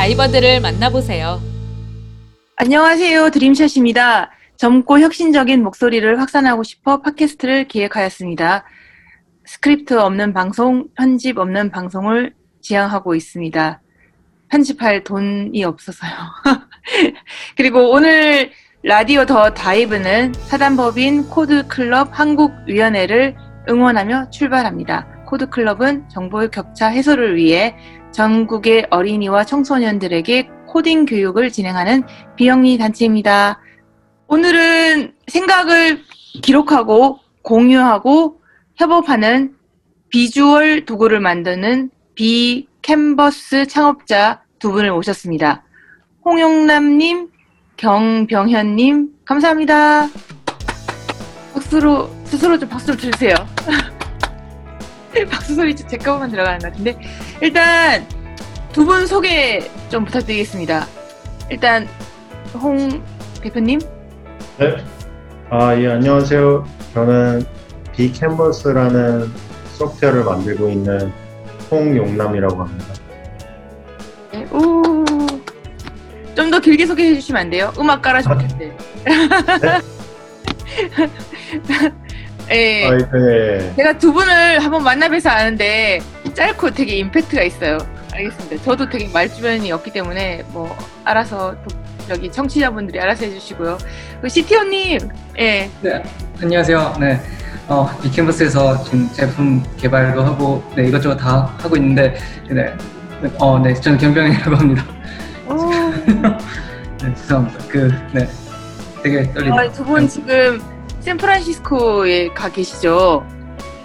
다이버들을 0.00 0.62
만나보세요. 0.62 1.42
안녕하세요. 2.56 3.28
드림샷입니다. 3.32 4.30
젊고 4.56 4.98
혁신적인 5.00 5.62
목소리를 5.62 6.18
확산하고 6.18 6.62
싶어 6.62 7.02
팟캐스트를 7.02 7.68
기획하였습니다. 7.68 8.64
스크립트 9.44 10.00
없는 10.00 10.32
방송, 10.32 10.88
편집 10.96 11.36
없는 11.36 11.70
방송을 11.70 12.32
지향하고 12.62 13.14
있습니다. 13.14 13.82
편집할 14.48 15.04
돈이 15.04 15.62
없어서요. 15.64 16.12
그리고 17.58 17.90
오늘 17.90 18.52
라디오 18.82 19.26
더 19.26 19.52
다이브는 19.52 20.32
사단법인 20.32 21.28
코드클럽 21.28 22.18
한국위원회를 22.18 23.36
응원하며 23.68 24.30
출발합니다. 24.30 25.19
코드클럽은 25.30 26.08
정보의 26.08 26.50
격차 26.50 26.88
해소를 26.88 27.36
위해 27.36 27.76
전국의 28.12 28.88
어린이와 28.90 29.44
청소년들에게 29.44 30.50
코딩 30.66 31.06
교육을 31.06 31.50
진행하는 31.50 32.02
비영리 32.36 32.78
단체입니다. 32.78 33.60
오늘은 34.26 35.14
생각을 35.26 36.00
기록하고 36.42 37.18
공유하고 37.42 38.40
협업하는 38.76 39.54
비주얼 40.08 40.84
도구를 40.84 41.20
만드는 41.20 41.90
비 42.14 42.66
캔버스 42.82 43.66
창업자 43.66 44.42
두 44.58 44.72
분을 44.72 44.92
모셨습니다. 44.92 45.64
홍용남님, 46.24 47.28
경병현님, 47.76 49.08
감사합니다. 49.24 50.08
박수로, 51.54 52.10
스스로 52.24 52.58
좀 52.58 52.68
박수를 52.68 52.98
주세요. 52.98 53.34
박수 55.30 55.54
소리 55.54 55.74
제 55.74 55.96
거만 55.96 56.30
들어가는 56.30 56.58
것 56.60 56.70
같은데. 56.70 56.96
일단, 57.40 58.06
두 58.72 58.84
분 58.84 59.06
소개 59.06 59.68
좀 59.88 60.04
부탁드리겠습니다. 60.04 60.86
일단, 61.50 61.88
홍 62.54 63.02
대표님. 63.42 63.80
네. 64.58 64.76
아, 65.50 65.74
예, 65.76 65.88
안녕하세요. 65.92 66.66
저는 66.94 67.44
비캔버스라는 67.96 69.30
소프트웨어를 69.74 70.24
만들고 70.24 70.68
있는 70.68 71.12
홍용남이라고 71.70 72.62
합니다. 72.64 72.94
네, 74.32 74.46
오. 74.52 75.04
좀 76.36 76.50
더 76.50 76.58
길게 76.60 76.86
소개해 76.86 77.14
주시면 77.14 77.42
안 77.42 77.50
돼요? 77.50 77.72
음악 77.78 78.02
깔아줄 78.02 78.38
텐데. 78.38 78.76
예. 82.50 82.86
아, 82.86 82.96
네. 82.96 83.74
제가 83.76 83.98
두 83.98 84.12
분을 84.12 84.58
한번 84.60 84.82
만나뵈서 84.82 85.30
아는데 85.30 86.00
짧고 86.34 86.70
되게 86.70 86.96
임팩트가 86.96 87.42
있어요. 87.42 87.78
알겠습니다. 88.12 88.62
저도 88.64 88.88
되게 88.88 89.08
말주변이 89.12 89.70
없기 89.72 89.92
때문에 89.92 90.42
뭐 90.48 90.76
알아서 91.04 91.54
또 91.68 91.76
여기 92.10 92.30
청취자분들이 92.30 92.98
알아서 93.00 93.24
해주시고요. 93.24 93.78
그 94.20 94.28
CTO님, 94.28 94.98
예, 95.38 95.70
네, 95.80 96.02
안녕하세요. 96.42 96.96
네, 96.98 97.20
어, 97.68 97.88
비캔버스에서 98.02 98.82
지금 98.82 99.08
제품 99.12 99.62
개발도 99.76 100.20
하고, 100.20 100.62
네, 100.74 100.88
이것저것 100.88 101.16
다 101.16 101.54
하고 101.58 101.76
있는데, 101.76 102.16
네, 102.50 102.74
네, 103.22 103.30
어, 103.38 103.60
네, 103.60 103.72
저는 103.74 103.96
경병이라고 103.96 104.56
합니다. 104.56 104.84
오, 105.48 105.70
네, 107.00 107.14
죄송합니다. 107.14 107.64
그, 107.68 107.92
네, 108.12 108.28
되게 109.04 109.32
떨리네요. 109.32 109.54
아, 109.60 109.72
두분 109.72 110.08
지금 110.08 110.60
샌프란시스코에 111.00 112.28
가 112.28 112.50
계시죠? 112.50 113.26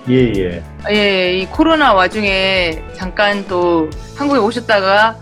예, 0.10 0.32
예. 0.36 0.64
예, 0.92 1.34
이 1.34 1.46
코로나 1.48 1.94
와중에 1.94 2.84
잠깐 2.94 3.46
또 3.48 3.90
한국에 4.18 4.40
오셨다가 4.40 5.16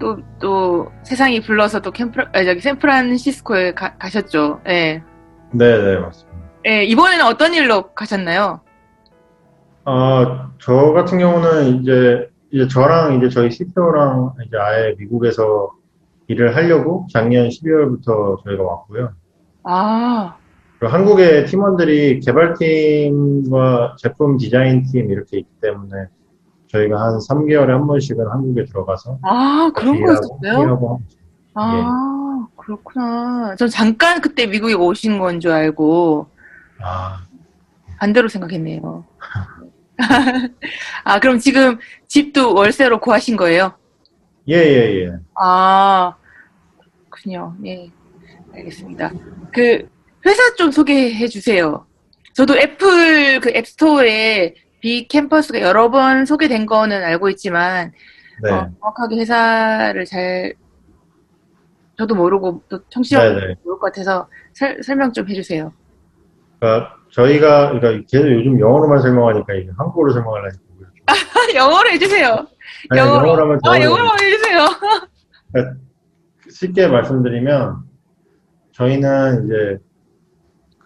또, 0.00 0.18
또 0.40 0.90
세상이 1.04 1.40
불러서 1.40 1.80
또 1.80 1.92
캠프, 1.92 2.20
아, 2.32 2.44
저기 2.44 2.60
샌프란시스코에 2.60 3.74
가, 3.74 3.96
가셨죠. 3.96 4.60
예. 4.66 5.02
네, 5.52 5.82
네, 5.82 5.98
맞습니다. 5.98 6.38
예, 6.66 6.82
이번에는 6.84 7.24
어떤 7.26 7.54
일로 7.54 7.94
가셨나요? 7.94 8.60
아, 9.84 10.50
저 10.60 10.92
같은 10.92 11.18
경우는 11.18 11.76
이제, 11.76 12.28
이제 12.50 12.66
저랑 12.68 13.16
이제 13.18 13.28
저희 13.28 13.50
CTO랑 13.50 14.32
이제 14.46 14.56
아예 14.56 14.94
미국에서 14.98 15.70
일을 16.26 16.56
하려고 16.56 17.06
작년 17.12 17.48
12월부터 17.48 18.42
저희가 18.44 18.62
왔고요. 18.62 19.12
아, 19.64 20.34
한국의 20.88 21.46
팀원들이 21.46 22.20
개발팀과 22.20 23.96
제품 23.98 24.36
디자인팀 24.36 25.10
이렇게 25.10 25.38
있기 25.38 25.50
때문에 25.60 26.06
저희가 26.68 27.00
한 27.00 27.18
3개월에 27.18 27.68
한 27.68 27.86
번씩은 27.86 28.26
한국에 28.28 28.64
들어가서 28.64 29.18
아, 29.22 29.70
그런 29.74 30.00
거였어요? 30.02 30.98
아, 31.54 32.46
그렇구나. 32.56 33.54
전 33.56 33.68
잠깐 33.68 34.20
그때 34.20 34.46
미국에 34.46 34.74
오신 34.74 35.18
건 35.18 35.38
줄 35.40 35.52
알고 35.52 36.26
아, 36.82 37.22
반대로 37.98 38.28
생각했네요. 38.28 39.04
아, 41.04 41.20
그럼 41.20 41.38
지금 41.38 41.78
집도 42.08 42.54
월세로 42.54 42.98
구하신 43.00 43.36
거예요? 43.36 43.72
예, 44.48 44.56
예, 44.56 45.04
예. 45.06 45.12
아, 45.40 46.14
그렇군요. 47.08 47.54
네, 47.58 47.90
알겠습니다. 48.52 49.12
그 49.52 49.88
회사 50.26 50.54
좀 50.56 50.70
소개해 50.70 51.26
주세요. 51.28 51.86
저도 52.34 52.56
애플 52.56 53.40
그 53.40 53.50
앱스토어에 53.54 54.54
비 54.80 55.06
캠퍼스가 55.08 55.60
여러 55.60 55.90
번 55.90 56.24
소개된 56.26 56.66
거는 56.66 57.02
알고 57.02 57.28
있지만 57.30 57.92
네. 58.42 58.50
어, 58.50 58.68
정확하게 58.80 59.16
회사를 59.16 60.04
잘 60.04 60.54
저도 61.96 62.14
모르고 62.16 62.62
또 62.68 62.80
청취자분들 62.88 63.40
네네. 63.40 63.54
모를 63.62 63.78
것 63.78 63.86
같아서 63.92 64.28
설, 64.52 64.82
설명 64.82 65.12
좀 65.12 65.28
해주세요. 65.28 65.72
그러니까 66.58 66.96
저희가 67.12 67.72
그러니까 67.78 68.04
계속 68.10 68.28
요즘 68.32 68.58
영어로만 68.58 69.00
설명하니까 69.00 69.54
이게 69.54 69.70
한국어로 69.78 70.12
설명하려니까 70.12 70.60
그렇죠. 70.76 70.94
영어로 71.54 71.90
해주세요. 71.90 72.46
아니, 72.90 73.00
영어로. 73.00 73.28
영어로 73.28 73.42
하면 73.44 73.60
더 73.64 73.72
아. 73.72 73.80
영어로 73.80 74.08
해주세요. 74.20 74.66
쉽게 76.50 76.88
말씀드리면 76.88 77.76
저희는 78.72 79.44
이제 79.44 79.78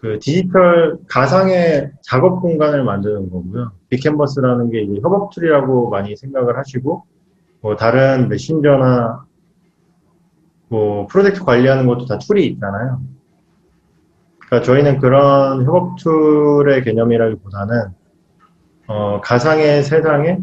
그 0.01 0.17
디지털 0.19 0.97
가상의 1.07 1.91
작업 2.01 2.41
공간을 2.41 2.83
만드는 2.83 3.29
거고요. 3.29 3.71
비캔버스라는 3.89 4.71
게 4.71 4.81
이제 4.81 4.99
협업 5.01 5.31
툴이라고 5.31 5.89
많이 5.89 6.15
생각을 6.15 6.57
하시고 6.57 7.03
뭐 7.61 7.75
다른 7.75 8.29
메신저나 8.29 9.25
뭐 10.69 11.07
프로젝트 11.07 11.43
관리하는 11.43 11.85
것도 11.85 12.05
다 12.05 12.17
툴이 12.17 12.47
있잖아요. 12.47 13.01
그러니까 14.39 14.65
저희는 14.65 14.99
그런 14.99 15.65
협업 15.65 15.97
툴의 15.97 16.83
개념이라기보다는 16.83 17.89
어, 18.87 19.21
가상의 19.21 19.83
세상에 19.83 20.39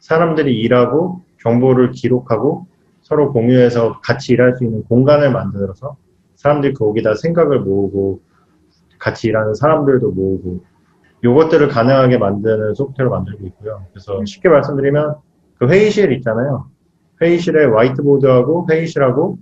사람들이 0.00 0.58
일하고 0.58 1.22
정보를 1.42 1.90
기록하고 1.92 2.66
서로 3.02 3.32
공유해서 3.32 4.00
같이 4.00 4.32
일할 4.32 4.56
수 4.56 4.64
있는 4.64 4.82
공간을 4.84 5.30
만들어서 5.32 5.96
사람들이 6.34 6.74
거기다 6.74 7.14
생각을 7.14 7.60
모으고 7.60 8.20
같이 8.98 9.28
일하는 9.28 9.54
사람들도 9.54 10.10
모으고 10.10 10.60
요것들을 11.24 11.68
가능하게 11.68 12.18
만드는 12.18 12.74
소프트웨어를 12.74 13.10
만들고 13.10 13.46
있고요. 13.46 13.84
그래서 13.92 14.24
쉽게 14.24 14.48
말씀드리면 14.48 15.16
그 15.58 15.68
회의실 15.68 16.12
있잖아요. 16.12 16.68
회의실에 17.20 17.66
화이트보드하고 17.66 18.66
회의실하고 18.70 19.38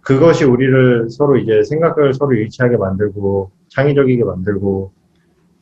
그것이 0.00 0.44
우리를 0.44 1.10
서로 1.10 1.36
이제 1.36 1.62
생각을 1.62 2.14
서로 2.14 2.34
일치하게 2.34 2.76
만들고 2.76 3.50
창의적이게 3.68 4.24
만들고 4.24 4.92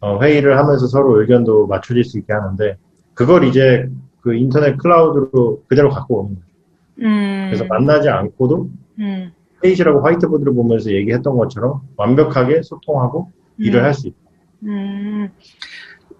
어, 0.00 0.20
회의를 0.20 0.58
하면서 0.58 0.86
서로 0.86 1.20
의견도 1.20 1.66
맞춰질 1.66 2.04
수 2.04 2.18
있게 2.18 2.32
하는데 2.32 2.76
그걸 3.14 3.44
이제 3.44 3.88
그 4.20 4.34
인터넷 4.34 4.76
클라우드로 4.76 5.62
그대로 5.68 5.88
갖고 5.88 6.20
오는 6.20 6.34
거예요. 6.34 6.46
음, 6.98 7.46
그래서 7.48 7.64
만나지 7.68 8.08
않고도 8.08 8.68
음, 8.98 9.32
회의실하고 9.66 10.02
화이트보드를 10.04 10.54
보면서 10.54 10.90
얘기했던 10.92 11.36
것처럼 11.36 11.80
완벽하게 11.96 12.62
소통하고 12.62 13.30
일을 13.58 13.80
음. 13.80 13.84
할수 13.84 14.08
있다. 14.08 14.16
음, 14.64 15.28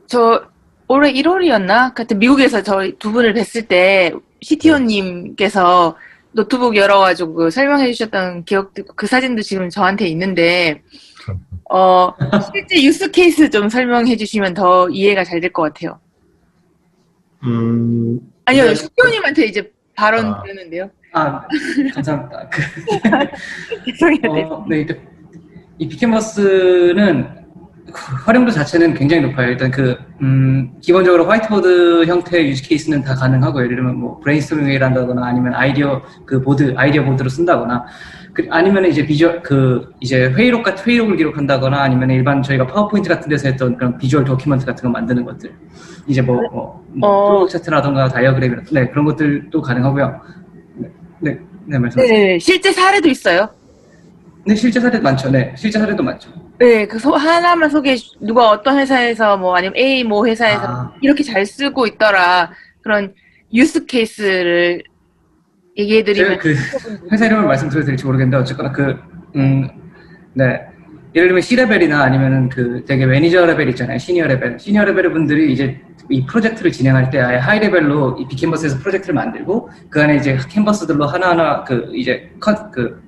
저 0.06 0.42
올해 0.88 1.12
1월이었나? 1.12 1.94
그때 1.94 2.14
미국에서 2.14 2.62
저희 2.62 2.96
두 2.98 3.12
분을 3.12 3.34
뵀을 3.34 3.66
때 3.68 4.12
CTO님께서 4.42 5.96
노트북 6.32 6.76
열어가지고 6.76 7.34
그 7.34 7.50
설명해 7.50 7.92
주셨던 7.92 8.44
기억도 8.44 8.82
있고 8.82 8.94
그 8.94 9.06
사진도 9.06 9.42
지금 9.42 9.68
저한테 9.70 10.06
있는데 10.08 10.82
어 11.70 12.12
실제 12.52 12.82
use 12.84 13.10
case 13.10 13.48
좀 13.50 13.68
설명해 13.68 14.16
주시면 14.16 14.54
더 14.54 14.88
이해가 14.90 15.24
잘 15.24 15.40
될 15.40 15.52
것 15.52 15.62
같아요. 15.62 15.98
음, 17.44 18.20
아니요, 18.44 18.64
네. 18.64 18.74
CTO님한테 18.74 19.46
이제 19.46 19.72
발언 19.96 20.26
아. 20.26 20.42
드렸는데요. 20.42 20.90
아, 21.12 21.46
감사합니다. 21.94 22.48
그, 22.50 22.62
죄송해요. 23.92 24.32
네. 24.32 24.42
어, 24.44 24.66
네, 24.68 24.80
이- 24.82 24.86
이 25.78 25.88
비캔버스는 25.88 27.45
활용도 27.92 28.50
자체는 28.50 28.94
굉장히 28.94 29.22
높아요. 29.22 29.50
일단 29.50 29.70
그, 29.70 29.96
음, 30.20 30.72
기본적으로 30.80 31.26
화이트보드 31.26 32.06
형태의 32.06 32.48
use 32.48 32.68
case는 32.68 33.02
다 33.02 33.14
가능하고, 33.14 33.62
예를 33.62 33.76
들면 33.76 33.96
뭐, 33.96 34.20
브레인스토밍을 34.20 34.82
한다거나 34.82 35.26
아니면 35.26 35.54
아이디어, 35.54 36.02
그 36.24 36.40
보드, 36.42 36.74
아이디어 36.76 37.04
보드로 37.04 37.28
쓴다거나, 37.28 37.84
그, 38.32 38.46
아니면 38.50 38.86
이제 38.86 39.06
비주얼, 39.06 39.42
그, 39.42 39.88
이제 40.00 40.26
회의록 40.26 40.62
같은 40.62 40.84
회의록을 40.84 41.16
기록한다거나 41.16 41.80
아니면 41.80 42.10
일반 42.10 42.42
저희가 42.42 42.66
파워포인트 42.66 43.08
같은 43.08 43.28
데서 43.28 43.48
했던 43.48 43.76
그런 43.76 43.96
visual 43.96 44.24
document 44.24 44.66
같은 44.66 44.82
거 44.82 44.88
만드는 44.90 45.24
것들. 45.24 45.52
이제 46.06 46.20
뭐, 46.20 46.40
뭐, 46.52 46.84
뭐 46.88 47.08
어. 47.08 47.28
flow 47.28 47.48
chart라던가 47.48 48.08
다이어그램, 48.08 48.64
네, 48.72 48.88
그런 48.88 49.04
것들도 49.04 49.62
가능하고요. 49.62 50.20
네, 50.74 50.88
네, 51.20 51.38
네 51.66 51.78
말씀하세요. 51.78 52.14
네, 52.14 52.38
실제 52.38 52.72
사례도 52.72 53.08
있어요. 53.08 53.48
네, 54.46 54.54
실제 54.54 54.78
사례도 54.78 55.02
많죠. 55.02 55.30
네, 55.30 55.52
실제 55.56 55.78
사례도 55.78 56.02
많죠. 56.02 56.30
네, 56.58 56.86
그 56.86 57.00
소, 57.00 57.14
하나만 57.14 57.68
소개, 57.68 57.96
누가 58.20 58.48
어떤 58.50 58.78
회사에서 58.78 59.36
뭐 59.36 59.56
아니면 59.56 59.76
A 59.76 60.04
뭐 60.04 60.24
회사에서 60.24 60.62
아. 60.64 60.94
이렇게 61.00 61.24
잘 61.24 61.44
쓰고 61.44 61.86
있더라. 61.88 62.52
그런 62.80 63.12
use 63.52 63.86
case를 63.86 64.84
얘기해드리면. 65.76 66.40
제가 66.40 66.42
그 66.42 66.54
회사 67.10 67.26
이름을 67.26 67.44
말씀드려도 67.44 67.86
될지 67.86 68.06
모르겠는데 68.06 68.36
어쨌거나 68.36 68.70
그, 68.70 68.96
음, 69.34 69.68
네. 70.32 70.60
예를 71.16 71.28
들면 71.28 71.40
C레벨이나 71.42 72.02
아니면은 72.02 72.48
그 72.48 72.84
되게 72.86 73.04
manager 73.06 73.46
level 73.46 73.68
있잖아요. 73.70 73.98
senior 73.98 74.26
level. 74.26 74.58
Senior 74.60 74.84
level 74.84 75.10
분들이 75.12 75.52
이제 75.52 75.80
이 76.08 76.24
프로젝트를 76.26 76.70
진행할 76.70 77.10
때 77.10 77.18
아예 77.18 77.38
high 77.38 77.58
level로 77.58 78.18
이 78.20 78.28
비캔버스에서 78.28 78.78
프로젝트를 78.78 79.14
만들고 79.14 79.70
그 79.88 80.02
안에 80.02 80.16
이제 80.16 80.38
캔버스들로 80.48 81.06
하나하나 81.06 81.64
그 81.64 81.90
이제 81.94 82.30
컷, 82.38 82.70
그, 82.70 83.02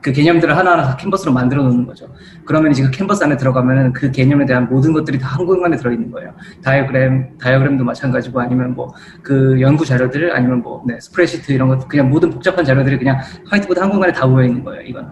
그 0.00 0.12
개념들을 0.12 0.56
하나하나 0.56 0.84
다 0.84 0.96
캔버스로 0.96 1.32
만들어 1.32 1.62
놓는 1.64 1.86
거죠. 1.86 2.06
그러면 2.44 2.70
이제 2.70 2.82
그 2.84 2.90
캔버스 2.90 3.24
안에 3.24 3.36
들어가면은 3.36 3.92
그 3.92 4.10
개념에 4.12 4.46
대한 4.46 4.68
모든 4.68 4.92
것들이 4.92 5.18
다 5.18 5.28
한 5.28 5.44
공간에 5.46 5.76
들어있는 5.76 6.10
거예요. 6.10 6.32
다이어그램, 6.62 7.36
다이어그램도 7.38 7.84
마찬가지고 7.84 8.40
아니면 8.40 8.74
뭐 8.74 8.92
그 9.22 9.60
연구 9.60 9.84
자료들 9.84 10.34
아니면 10.34 10.62
뭐 10.62 10.82
네, 10.86 10.98
스프레드시트 11.00 11.52
이런 11.52 11.68
것 11.68 11.86
그냥 11.88 12.08
모든 12.10 12.30
복잡한 12.30 12.64
자료들이 12.64 12.98
그냥 12.98 13.18
화이트보드 13.46 13.78
한 13.78 13.90
공간에 13.90 14.12
다 14.12 14.26
모여 14.26 14.46
있는 14.46 14.64
거예요. 14.64 14.82
이거는. 14.82 15.08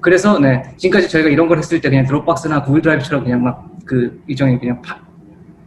그래서 0.00 0.38
네 0.38 0.62
지금까지 0.76 1.08
저희가 1.08 1.28
이런 1.28 1.48
걸 1.48 1.58
했을 1.58 1.80
때 1.80 1.88
그냥 1.88 2.04
드롭박스나 2.06 2.62
구글 2.62 2.80
드라이브처럼 2.82 3.24
그냥 3.24 3.42
막 3.42 3.72
그 3.84 4.22
일종의 4.28 4.60
그냥 4.60 4.80
파, 4.80 4.96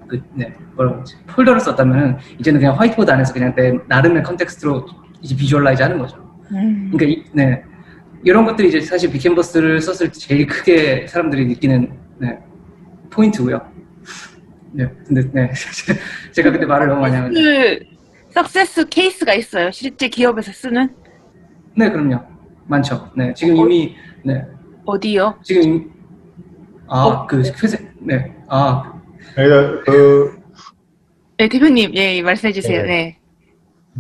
그, 0.08 0.22
네, 0.34 0.54
뭐라고 0.76 0.96
그러지? 0.98 1.16
폴더를 1.28 1.60
썼다면은 1.60 2.18
이제는 2.40 2.60
그냥 2.62 2.80
화이트보드 2.80 3.12
안에서 3.12 3.34
그냥 3.34 3.54
내 3.56 3.78
나름의 3.88 4.24
context로 4.24 4.86
이제 5.22 5.36
visualize 5.36 5.82
하는 5.84 5.98
거죠. 6.00 6.18
음. 6.54 6.92
그러니까 6.94 7.06
이, 7.22 7.26
네 7.34 7.62
이런 8.26 8.44
것들이 8.44 8.70
이제 8.70 8.82
사실 8.82 9.12
비캔버스를 9.12 9.80
썼을 9.80 10.12
때 10.12 10.20
제일 10.20 10.48
크게 10.48 11.06
사람들이 11.08 11.46
느끼는 11.46 11.98
네, 12.18 12.40
포인트고요. 13.12 13.62
네, 14.72 14.90
근데 15.08 15.22
네 15.32 15.52
제가 16.34 16.52
그때 16.52 16.66
말을 16.66 16.88
너무 16.88 17.02
많이 17.02 17.16
하는데 17.16 17.40
그 17.40 17.86
석세스 18.32 18.90
케이스가 18.90 19.36
있어요. 19.36 19.70
실제 19.70 20.10
기업에서 20.10 20.52
쓰는 20.52 20.90
네 21.78 21.90
그럼요 21.90 22.20
많죠. 22.66 23.12
네 23.16 23.32
지금 23.36 23.56
이미 23.58 23.96
네 24.24 24.44
어디요? 24.86 25.40
지금 25.44 25.62
이미 25.62 25.86
어? 26.88 27.12
아그 27.12 27.44
회사 27.64 27.78
네아 28.00 28.96
그래서 29.36 29.84
그, 29.86 30.40
네, 31.38 31.48
대표님, 31.50 31.94
예, 31.96 32.22
말씀해 32.22 32.54
주세요. 32.54 32.82
네. 32.84 32.88
네. 32.88 33.18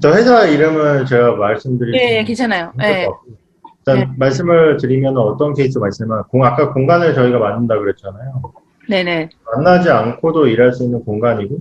저 0.01 0.13
회사 0.13 0.45
이름을 0.45 1.05
제가 1.05 1.35
말씀드릴 1.35 1.93
예, 1.95 2.21
수 2.21 2.27
괜찮아요. 2.27 2.73
예. 2.81 3.05
것 3.05 3.11
같고. 3.11 3.44
일단 3.87 3.99
네. 3.99 4.13
말씀을 4.17 4.77
드리면 4.77 5.15
어떤 5.17 5.53
케이스 5.53 5.77
말씀을 5.77 6.23
공 6.29 6.43
아까 6.43 6.73
공간을 6.73 7.13
저희가 7.13 7.37
만든다 7.37 7.77
그랬잖아요. 7.77 8.41
네네. 8.89 9.29
만나지 9.55 9.89
않고도 9.89 10.47
일할 10.47 10.73
수 10.73 10.83
있는 10.83 11.03
공간이고 11.05 11.59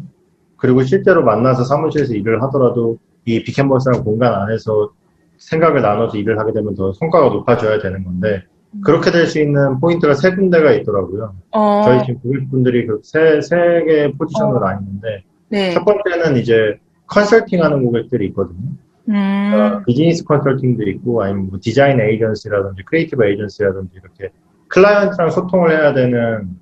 그리고 0.56 0.82
실제로 0.82 1.22
만나서 1.22 1.64
사무실에서 1.64 2.14
일을 2.14 2.42
하더라도 2.44 2.98
이 3.26 3.42
비캔버스라는 3.44 4.04
공간 4.04 4.32
안에서 4.34 4.90
생각을 5.36 5.82
나눠서 5.82 6.16
일을 6.16 6.38
하게 6.38 6.52
되면 6.52 6.74
더 6.74 6.92
성과가 6.94 7.28
높아져야 7.28 7.78
되는 7.80 8.02
건데 8.04 8.44
그렇게 8.82 9.10
될 9.10 9.26
수 9.26 9.40
있는 9.40 9.78
포인트가 9.78 10.14
세 10.14 10.34
군데가 10.34 10.72
있더라고요. 10.72 11.34
어, 11.52 11.82
저희 11.84 12.04
지금 12.06 12.20
고객분들이 12.20 12.86
그 12.86 13.00
세, 13.04 13.40
세 13.42 13.56
개의 13.84 14.12
포지션으로 14.14 14.56
어. 14.56 14.60
나뉘는데 14.60 15.24
네. 15.48 15.70
첫 15.72 15.84
번째는 15.84 16.36
이제 16.38 16.78
컨설팅 17.06 17.62
하는 17.62 17.84
고객들이 17.84 18.26
있거든요. 18.28 18.70
음, 19.08 19.52
어, 19.54 19.82
비즈니스 19.86 20.24
컨설팅도 20.24 20.82
있고 20.90 21.22
아니면 21.22 21.48
뭐 21.50 21.58
디자인 21.60 22.00
에이전시라든지 22.00 22.82
creative 22.84 23.24
agency라든지 23.24 23.90
이렇게 23.96 24.32
클라이언트랑 24.68 25.30
소통을 25.30 25.70
해야 25.70 25.92
되는 25.92 26.56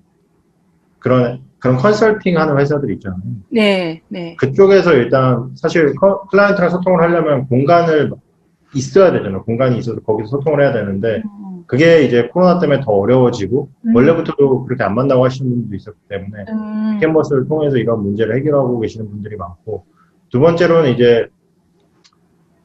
그런 0.98 1.40
그런 1.58 1.76
컨설팅 1.76 2.38
하는 2.38 2.58
회사들이 2.58 2.94
있잖아요. 2.94 3.20
네, 3.50 4.02
네. 4.08 4.34
그쪽에서 4.36 4.94
일단 4.94 5.50
사실 5.54 5.94
커- 5.94 6.22
클라이언트랑 6.26 6.70
소통을 6.70 7.00
하려면 7.02 7.46
공간을 7.46 8.10
있어야 8.74 9.12
되잖아요. 9.12 9.44
공간이 9.44 9.78
있어서 9.78 10.00
거기서 10.00 10.30
소통을 10.30 10.60
해야 10.62 10.72
되는데 10.72 11.22
음, 11.24 11.62
그게 11.68 12.02
이제 12.02 12.28
코로나 12.32 12.58
때문에 12.58 12.80
더 12.80 12.90
어려워지고 12.92 13.68
음. 13.86 13.94
원래부터도 13.94 14.64
그렇게 14.64 14.82
안 14.82 14.94
만나고 14.96 15.24
하시는 15.24 15.48
분도 15.48 15.76
있었기 15.76 15.98
때문에 16.08 16.44
음, 16.48 16.98
캔버스를 17.00 17.46
통해서 17.46 17.76
이런 17.76 18.02
문제를 18.02 18.34
해결하고 18.36 18.80
계시는 18.80 19.08
분들이 19.08 19.36
많고 19.36 19.84
두 20.30 20.40
번째로는 20.40 20.90
이제 20.94 21.28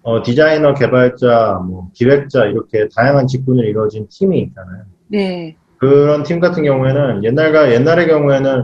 어, 0.07 0.23
디자이너, 0.23 0.73
개발자, 0.73 1.61
뭐 1.67 1.89
기획자 1.93 2.45
이렇게 2.45 2.87
다양한 2.95 3.27
직군을 3.27 3.65
이루어진 3.65 4.07
팀이 4.09 4.39
있잖아요. 4.39 4.83
네. 5.09 5.57
그런 5.79 6.23
팀 6.23 6.39
같은 6.39 6.63
경우에는 6.63 7.25
옛날과 7.25 7.73
옛날의 7.73 8.07
경우에는 8.07 8.63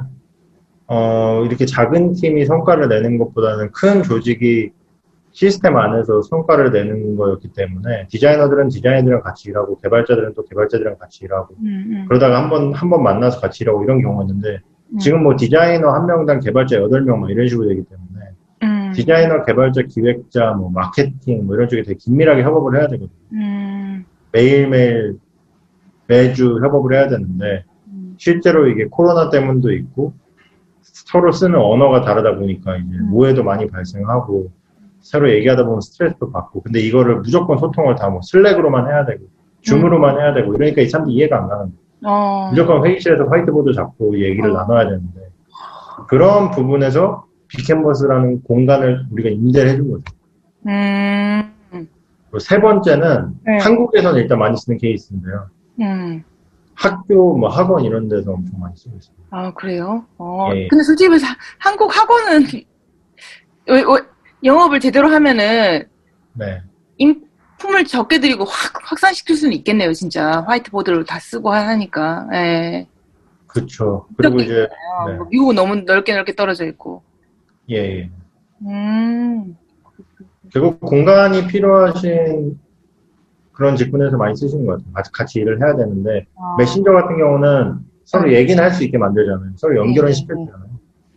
어, 0.87 1.43
이렇게 1.45 1.65
작은 1.65 2.13
팀이 2.13 2.45
성과를 2.45 2.87
내는 2.87 3.17
것보다는 3.17 3.71
큰 3.73 4.03
조직이 4.03 4.71
시스템 5.31 5.75
안에서 5.75 6.21
성과를 6.21 6.71
내는 6.71 7.17
거였기 7.17 7.49
때문에 7.53 8.07
디자이너들은 8.09 8.69
디자이너들이랑 8.69 9.21
같이 9.21 9.49
일하고 9.49 9.79
개발자들은 9.81 10.33
또 10.35 10.45
개발자들이랑 10.45 10.97
같이 10.97 11.25
일하고 11.25 11.55
음, 11.59 11.65
음, 11.65 12.05
그러다가 12.07 12.41
한 12.41 12.49
번 12.49 12.71
한 12.73 12.89
번 12.89 13.03
만나서 13.03 13.41
같이 13.41 13.63
일하고 13.63 13.83
이런 13.83 14.01
경우였는데 14.01 14.59
음. 14.93 14.97
지금 14.99 15.23
뭐 15.23 15.35
디자이너 15.35 15.89
한 15.89 16.05
명당 16.05 16.39
개발자 16.39 16.77
여덟 16.77 17.01
명뭐 17.01 17.29
이런 17.29 17.47
식으로 17.49 17.67
되기 17.67 17.81
때문에 17.83 18.12
음, 18.12 18.12
디자이너, 18.93 19.43
개발자, 19.45 19.81
기획자, 19.89 20.51
뭐 20.53 20.69
마케팅 20.71 21.45
뭐 21.45 21.55
이런 21.55 21.67
쪽에 21.69 21.83
되게 21.83 21.95
긴밀하게 21.97 22.43
협업을 22.43 22.77
해야 22.79 22.87
되거든요. 22.87 23.09
음, 23.33 24.05
매일매일 24.31 25.17
매주 26.07 26.59
협업을 26.61 26.93
해야 26.95 27.07
되는데 27.07 27.65
음, 27.87 28.15
실제로 28.17 28.67
이게 28.67 28.85
코로나 28.89 29.29
때문도 29.29 29.71
있고 29.73 30.13
서로 30.81 31.31
쓰는 31.31 31.55
언어가 31.59 32.01
다르다 32.01 32.35
보니까 32.35 32.77
이제 32.77 32.97
음. 32.97 33.13
오해도 33.13 33.43
많이 33.43 33.67
발생하고 33.67 34.51
서로 34.99 35.29
얘기하다 35.31 35.65
보면 35.65 35.81
스트레스도 35.81 36.31
받고 36.31 36.61
근데 36.61 36.79
이거를 36.79 37.17
무조건 37.17 37.57
소통을 37.57 37.95
다 37.95 38.09
뭐 38.09 38.21
슬랙으로만 38.21 38.87
해야 38.87 39.05
되고 39.05 39.23
줌으로만 39.61 40.17
해야 40.19 40.33
되고 40.33 40.53
이러니까 40.53 40.81
이 40.81 40.87
사람들이 40.89 41.15
이해가 41.15 41.37
안 41.37 41.47
가는 41.47 41.65
거예요. 41.65 41.73
어, 42.05 42.49
무조건 42.49 42.85
회의실에서 42.85 43.25
화이트보드 43.25 43.73
잡고 43.73 44.19
얘기를 44.19 44.49
어. 44.51 44.53
나눠야 44.53 44.85
되는데 44.85 45.29
그런 46.09 46.51
부분에서 46.51 47.25
빅캔버스라는 47.57 48.43
공간을 48.43 49.05
우리가 49.11 49.29
임대를 49.29 49.71
해준 49.71 49.91
거죠. 49.91 50.03
음, 50.67 51.87
세 52.39 52.59
번째는 52.59 53.33
네. 53.45 53.57
한국에서는 53.59 54.19
일단 54.21 54.39
많이 54.39 54.57
쓰는 54.57 54.77
케이스인데요. 54.77 55.47
음. 55.81 56.23
학교, 56.75 57.37
뭐 57.37 57.49
학원 57.49 57.83
이런 57.85 58.09
데서 58.09 58.31
엄청 58.31 58.59
많이 58.59 58.75
쓰고 58.75 58.97
있어요. 58.97 59.15
아, 59.29 59.53
그래요? 59.53 60.05
어, 60.17 60.49
예. 60.55 60.67
근데 60.67 60.83
솔직히 60.83 61.07
말해서 61.09 61.27
하- 61.27 61.35
한국 61.59 61.95
학원은 61.95 62.43
영업을 64.43 64.79
제대로 64.79 65.07
하면은 65.09 65.83
네. 66.33 66.61
인품을 66.97 67.85
적게 67.85 68.19
들이고 68.19 68.43
확 68.45 68.73
확산시킬 68.91 69.35
수는 69.37 69.53
있겠네요, 69.57 69.93
진짜. 69.93 70.41
화이트보드를 70.47 71.05
다 71.05 71.19
쓰고 71.19 71.51
하니까. 71.51 72.27
예. 72.33 72.87
그쵸. 73.45 74.07
그리고 74.17 74.39
이제, 74.39 74.67
어, 74.99 75.09
네. 75.09 75.15
뭐 75.17 75.27
미국은 75.29 75.55
너무 75.55 75.75
넓게 75.75 76.15
넓게 76.15 76.33
떨어져 76.35 76.65
있고. 76.65 77.03
예, 77.69 77.75
예. 77.75 78.09
음. 78.65 79.55
결국 80.51 80.79
공간이 80.81 81.47
필요하신 81.47 82.59
그런 83.51 83.75
직군에서 83.75 84.17
많이 84.17 84.35
쓰시는 84.35 84.65
것 84.65 84.77
같아요. 84.93 85.03
같이, 85.13 85.39
일을 85.39 85.61
해야 85.61 85.75
되는데, 85.75 86.25
아, 86.37 86.55
메신저 86.57 86.91
같은 86.91 87.17
경우는 87.17 87.79
서로 88.05 88.25
음. 88.29 88.33
얘기는 88.33 88.61
할 88.61 88.71
수 88.71 88.83
있게 88.83 88.97
만들잖아요. 88.97 89.51
서로 89.55 89.77
연결은 89.77 90.09
네, 90.09 90.13
시켜주잖아요. 90.13 90.69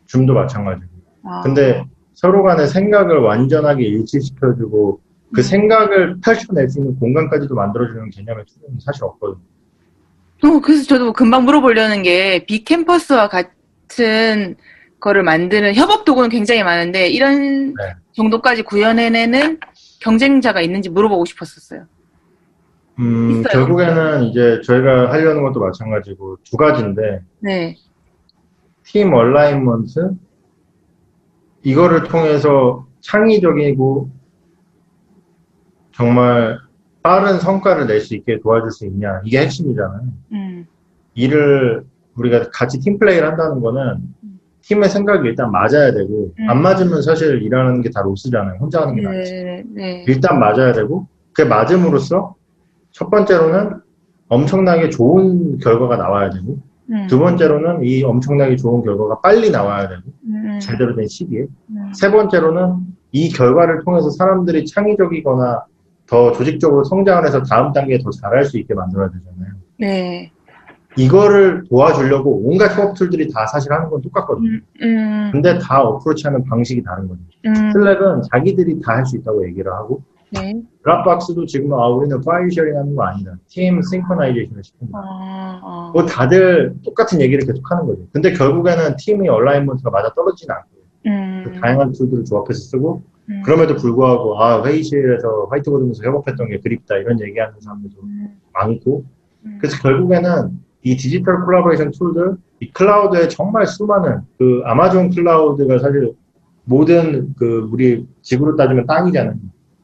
줌도 0.06 0.34
마찬가지고. 0.34 0.90
아. 1.24 1.40
근데 1.42 1.84
서로 2.14 2.42
간의 2.42 2.68
생각을 2.68 3.18
완전하게 3.18 3.84
일치시켜주고 3.84 5.00
그 5.34 5.40
음. 5.40 5.42
생각을 5.42 6.20
펼쳐낼 6.20 6.68
수 6.68 6.78
있는 6.78 6.98
공간까지도 6.98 7.54
만들어주는 7.54 8.10
개념의 8.10 8.44
툴은 8.46 8.78
사실 8.80 9.04
없거든요. 9.04 9.42
어, 10.44 10.60
그래서 10.60 10.84
저도 10.84 11.12
금방 11.12 11.44
물어보려는 11.44 12.02
게 12.02 12.44
빅캠퍼스와 12.46 13.28
같은 13.28 14.54
거를 15.00 15.22
만드는 15.22 15.74
협업 15.74 16.04
도구는 16.04 16.28
굉장히 16.30 16.62
많은데 16.62 17.08
이런 17.08 17.74
네. 17.74 17.94
정도까지 18.12 18.62
구현해내는 18.62 19.60
경쟁자가 20.00 20.60
있는지 20.60 20.88
물어보고 20.88 21.24
싶었었어요. 21.24 21.86
음, 22.98 23.30
있어요. 23.30 23.44
결국에는 23.52 24.24
이제 24.24 24.60
저희가 24.64 25.10
하려는 25.12 25.42
것도 25.42 25.60
마찬가지고 25.60 26.38
두 26.44 26.56
가지인데, 26.56 27.20
네. 27.40 27.76
팀 28.84 29.12
얼라인먼트, 29.12 30.14
이거를 31.62 32.04
통해서 32.04 32.86
창의적이고 33.00 34.10
정말 35.92 36.58
빠른 37.02 37.38
성과를 37.38 37.86
낼 37.86 38.00
수 38.00 38.14
있게 38.14 38.40
도와줄 38.40 38.70
수 38.70 38.86
있냐. 38.86 39.20
이게 39.24 39.40
핵심이잖아요. 39.40 40.00
음, 40.32 40.66
일을 41.14 41.84
우리가 42.14 42.50
같이 42.50 42.80
팀플레이를 42.80 43.26
한다는 43.28 43.60
거는 43.60 44.14
팀의 44.66 44.88
생각이 44.88 45.28
일단 45.28 45.50
맞아야 45.52 45.92
되고 45.92 46.32
음. 46.38 46.50
안 46.50 46.60
맞으면 46.60 47.00
사실 47.02 47.40
일하는 47.42 47.82
게 47.82 47.90
다 47.90 48.02
로스잖아요. 48.02 48.58
혼자 48.60 48.82
하는 48.82 48.96
게 48.96 49.02
낫지. 49.02 49.32
네, 49.32 49.64
네. 49.74 50.04
일단 50.08 50.38
맞아야 50.40 50.72
되고 50.72 51.06
그 51.32 51.42
맞음으로써 51.42 52.34
첫 52.90 53.08
번째로는 53.10 53.80
엄청나게 54.28 54.90
좋은 54.90 55.58
결과가 55.58 55.96
나와야 55.96 56.30
되고 56.30 56.58
음, 56.90 57.06
두 57.08 57.18
번째로는 57.18 57.84
이 57.84 58.02
엄청나게 58.02 58.56
좋은 58.56 58.82
결과가 58.82 59.20
빨리 59.20 59.50
나와야 59.50 59.88
되고 59.88 60.02
음, 60.24 60.58
제대로 60.60 60.96
된 60.96 61.06
시기에 61.06 61.46
음, 61.70 61.92
세 61.94 62.10
번째로는 62.10 62.78
이 63.12 63.28
결과를 63.30 63.84
통해서 63.84 64.10
사람들이 64.10 64.66
창의적이거나 64.66 65.64
더 66.06 66.32
조직적으로 66.32 66.82
성장을 66.84 67.24
해서 67.24 67.42
다음 67.42 67.72
단계에 67.72 67.98
더 67.98 68.10
잘할 68.10 68.44
수 68.44 68.58
있게 68.58 68.74
만들어야 68.74 69.08
되잖아요. 69.10 69.52
네. 69.78 70.30
이거를 70.98 71.64
도와주려고 71.68 72.42
온갖 72.44 72.76
협업 72.76 72.94
툴들이 72.96 73.30
다 73.32 73.46
사실 73.46 73.72
하는 73.72 73.90
건 73.90 74.00
똑같거든요. 74.02 74.48
음, 74.50 74.62
음, 74.82 75.30
근데 75.32 75.58
다 75.58 75.82
approach하는 75.82 76.44
방식이 76.44 76.82
다른 76.82 77.08
거죠. 77.08 77.20
음, 77.46 77.54
슬랙은 77.72 78.22
자기들이 78.32 78.80
다 78.80 78.94
할 78.94 79.04
수 79.06 79.16
있다고 79.16 79.46
얘기를 79.46 79.72
하고 79.72 80.02
네. 80.32 80.60
드랍박스도 80.82 81.46
지금 81.46 81.72
아 81.74 81.86
우리는 81.88 82.20
file 82.22 82.50
sharing 82.50 82.76
하는 82.76 82.94
거 82.96 83.04
아니다. 83.04 83.36
team 83.48 83.80
synchronization을 83.82 84.64
시킨다. 84.64 84.98
어, 84.98 85.60
어. 85.62 85.90
뭐 85.94 86.04
다들 86.06 86.74
똑같은 86.84 87.20
얘기를 87.20 87.46
계속 87.46 87.70
하는 87.70 87.86
거죠. 87.86 88.02
근데 88.12 88.32
결국에는 88.32 88.96
팀이 88.98 89.28
alignment가 89.28 89.90
맞아 89.90 90.12
떨어지진 90.14 90.50
않고 90.50 90.68
음, 91.06 91.42
그 91.44 91.60
다양한 91.60 91.92
툴들을 91.92 92.24
조합해서 92.24 92.58
쓰고 92.58 93.02
음, 93.28 93.42
그럼에도 93.44 93.76
불구하고 93.76 94.40
아 94.42 94.64
회의실에서 94.64 95.46
화이트보드 95.50 95.76
쓰면서 95.76 96.02
협업했던 96.04 96.48
게 96.48 96.58
그립다 96.60 96.96
이런 96.96 97.20
얘기하는 97.20 97.54
사람들도 97.60 97.96
음, 98.02 98.40
많고 98.54 99.04
음, 99.44 99.58
그래서 99.60 99.80
결국에는 99.82 100.58
이 100.86 100.96
digital 100.96 101.44
collaboration 101.44 101.90
tool들 101.90 102.36
이 102.60 102.70
클라우드에 102.70 103.26
정말 103.26 103.66
수많은 103.66 104.20
그 104.38 104.62
아마존 104.64 105.10
클라우드가 105.10 105.80
사실 105.80 106.12
모든 106.62 107.34
그 107.34 107.68
우리 107.72 108.06
지구로 108.22 108.54
따지면 108.54 108.86
땅이잖아요. 108.86 109.34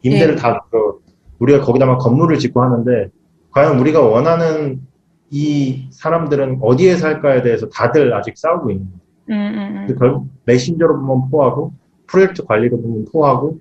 임대를 0.02 0.36
네. 0.36 0.40
다 0.40 0.64
그, 0.70 1.00
우리가 1.40 1.62
거기다가 1.62 1.96
건물을 1.96 2.38
짓고 2.38 2.62
하는데 2.62 3.10
과연 3.50 3.80
우리가 3.80 4.00
원하는 4.00 4.80
이 5.28 5.88
사람들은 5.90 6.60
어디에 6.62 6.96
살까에 6.96 7.42
대해서 7.42 7.68
다들 7.68 8.14
아직 8.14 8.38
싸우고 8.38 8.70
있는 8.70 8.86
거예요. 8.86 9.00
음, 9.30 9.58
음, 9.58 9.74
근데 9.88 9.98
결국 9.98 10.28
메신저로 10.44 11.00
보면 11.00 11.30
포화고 11.30 11.72
프로젝트 12.06 12.44
관리로 12.44 12.80
보면 12.80 13.06
포화고 13.10 13.58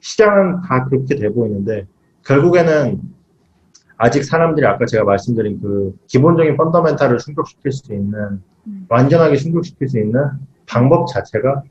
시장은 0.00 0.62
다 0.62 0.86
그렇게 0.86 1.16
돼 1.16 1.28
보이는데 1.28 1.86
결국에는 2.24 2.98
아직 3.98 4.22
사람들이 4.24 4.64
아까 4.66 4.86
제가 4.86 5.04
말씀드린 5.04 5.60
그 5.60 5.94
기본적인 6.06 6.56
fundamental을 6.56 7.18
충족시킬 7.18 7.72
수 7.72 7.92
있는 7.92 8.40
음. 8.66 8.86
완전하게 8.88 9.36
충족시킬 9.36 9.88
수 9.88 9.98
있는 9.98 10.22
방법 10.66 11.06
자체가 11.08 11.62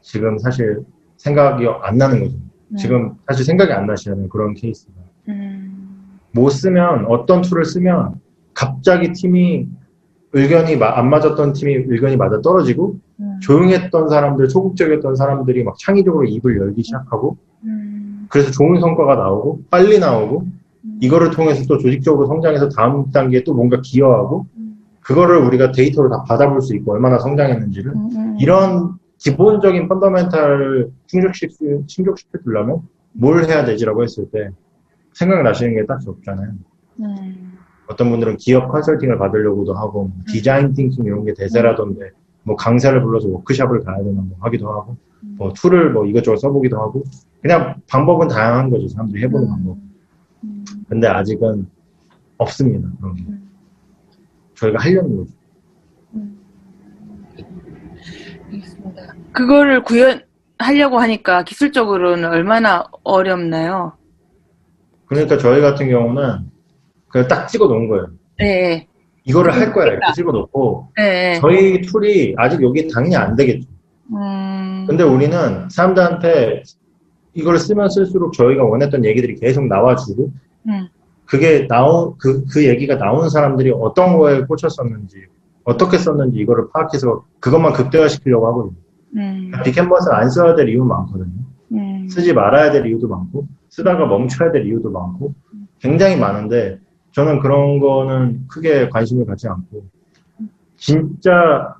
지금 0.00 0.38
사실 0.38 0.80
생각이 1.18 1.66
안 1.82 1.98
나는 1.98 2.20
거죠. 2.20 2.36
음, 2.68 2.76
지금 2.76 3.12
사실 3.28 3.44
생각이 3.44 3.70
안 3.70 3.86
나시는 3.86 4.28
그런 4.30 4.54
케이스가. 4.54 4.92
음, 5.28 6.18
못 6.32 6.48
쓰면 6.50 7.04
어떤 7.06 7.42
툴을 7.42 7.64
쓰면 7.66 8.14
갑자기 8.54 9.12
팀이 9.12 9.68
의견이 10.32 10.76
마- 10.76 10.96
안 10.98 11.10
맞았던 11.10 11.52
팀이 11.52 11.84
의견이 11.88 12.16
맞아 12.16 12.40
떨어지고 12.40 12.96
음, 13.20 13.38
조용했던 13.42 14.08
사람들, 14.08 14.48
소극적이었던 14.48 15.14
사람들이 15.16 15.62
막 15.64 15.76
창의적으로 15.78 16.24
입을 16.24 16.56
열기 16.56 16.82
시작하고 16.82 17.36
음, 17.64 18.26
그래서 18.30 18.50
좋은 18.50 18.80
성과가 18.80 19.16
나오고 19.16 19.64
빨리 19.70 19.98
나오고 19.98 20.40
음, 20.40 20.60
이거를 21.00 21.30
통해서 21.30 21.64
또 21.68 21.78
조직적으로 21.78 22.26
성장해서 22.26 22.68
다음 22.70 23.10
단계에 23.10 23.44
또 23.44 23.54
뭔가 23.54 23.80
기여하고 23.82 24.46
음, 24.56 24.76
그거를 25.00 25.38
우리가 25.38 25.72
데이터로 25.72 26.10
다 26.10 26.24
받아볼 26.24 26.60
수 26.60 26.74
있고 26.76 26.92
얼마나 26.92 27.18
성장했는지를 27.18 27.92
음, 27.92 28.10
음. 28.16 28.36
이런 28.40 28.94
기본적인 29.18 29.88
펀더멘탈을 29.88 30.90
충족시키, 31.06 31.54
충족시켜 31.86 32.38
주려면 32.42 32.82
뭘 33.12 33.44
해야 33.44 33.64
되지라고 33.64 34.02
했을 34.02 34.28
때 34.30 34.50
생각나시는 35.12 35.74
게 35.74 35.86
딱히 35.86 36.08
없잖아요. 36.08 36.50
음, 37.00 37.58
어떤 37.86 38.10
분들은 38.10 38.38
기업 38.38 38.70
컨설팅을 38.70 39.18
받으려고도 39.18 39.74
하고 39.74 40.04
뭐 40.04 40.12
design 40.28 40.72
thinking 40.72 41.04
이런 41.04 41.24
게 41.24 41.34
대세라던데 41.34 42.10
뭐 42.44 42.56
강사를 42.56 43.00
불러서 43.02 43.28
워크샵을 43.28 43.84
가야 43.84 43.98
되나 43.98 44.22
뭐 44.22 44.36
하기도 44.40 44.68
하고 44.68 44.96
뭐 45.36 45.52
툴을 45.52 45.92
뭐 45.92 46.06
이것저것 46.06 46.38
써보기도 46.38 46.80
하고 46.80 47.04
그냥 47.40 47.76
방법은 47.88 48.28
다양한 48.28 48.70
거죠. 48.70 48.88
사람들이 48.88 49.22
해보는 49.24 49.48
방법. 49.48 49.76
음, 49.76 49.91
근데 50.92 51.08
아직은 51.08 51.66
없습니다 52.36 52.86
그런 53.00 53.14
게 53.16 53.22
음. 53.22 53.50
저희가 54.54 54.78
하려는 54.78 55.16
거죠 55.16 55.30
음. 56.14 56.38
알겠습니다. 58.52 59.14
그거를 59.32 59.82
구현하려고 59.84 60.98
하니까 60.98 61.44
기술적으로는 61.44 62.28
얼마나 62.28 62.84
어렵나요? 63.04 63.94
그러니까 65.06 65.38
저희 65.38 65.62
같은 65.62 65.88
경우는 65.88 66.50
그냥 67.08 67.26
딱 67.26 67.46
찍어 67.46 67.68
놓은 67.68 67.88
거예요 67.88 68.08
네, 68.36 68.86
이거를 69.24 69.54
할 69.54 69.72
거야 69.72 69.86
이렇게 69.86 70.12
찍어 70.14 70.30
놓고 70.30 70.88
네. 70.98 71.38
저희 71.40 71.80
툴이 71.80 72.34
아직 72.36 72.62
여기 72.62 72.86
당연히 72.86 73.16
안 73.16 73.34
되겠죠 73.34 73.66
음, 74.10 74.84
근데 74.86 75.04
우리는 75.04 75.70
사람들한테 75.70 76.64
이걸 77.32 77.56
쓰면 77.56 77.88
쓸수록 77.88 78.34
저희가 78.34 78.62
원했던 78.62 79.06
얘기들이 79.06 79.36
계속 79.36 79.66
나와주고 79.66 80.30
음, 80.68 80.88
그게 81.24 81.66
나온 81.66 82.14
그, 82.18 82.44
그 82.46 82.66
얘기가 82.66 82.98
나온 82.98 83.28
사람들이 83.30 83.72
어떤 83.72 84.18
거에 84.18 84.42
꽂혔었는지 84.42 85.26
어떻게 85.64 85.98
썼는지 85.98 86.38
이거를 86.38 86.68
파악해서 86.72 87.24
그것만 87.40 87.72
극대화시키려고 87.72 88.46
하거든요. 88.48 88.74
음, 89.16 89.52
빅캔버스를 89.64 90.14
안 90.14 90.30
써야 90.30 90.54
될 90.54 90.68
이유 90.68 90.84
많거든요. 90.84 91.32
음, 91.72 92.08
쓰지 92.08 92.32
말아야 92.32 92.70
될 92.70 92.86
이유도 92.86 93.08
많고 93.08 93.46
쓰다가 93.68 94.06
멈춰야 94.06 94.52
될 94.52 94.66
이유도 94.66 94.90
많고 94.90 95.34
굉장히 95.80 96.16
많은데 96.16 96.78
저는 97.12 97.40
그런 97.40 97.78
거는 97.78 98.46
크게 98.48 98.88
관심을 98.88 99.26
갖지 99.26 99.48
않고 99.48 99.84
진짜 100.76 101.74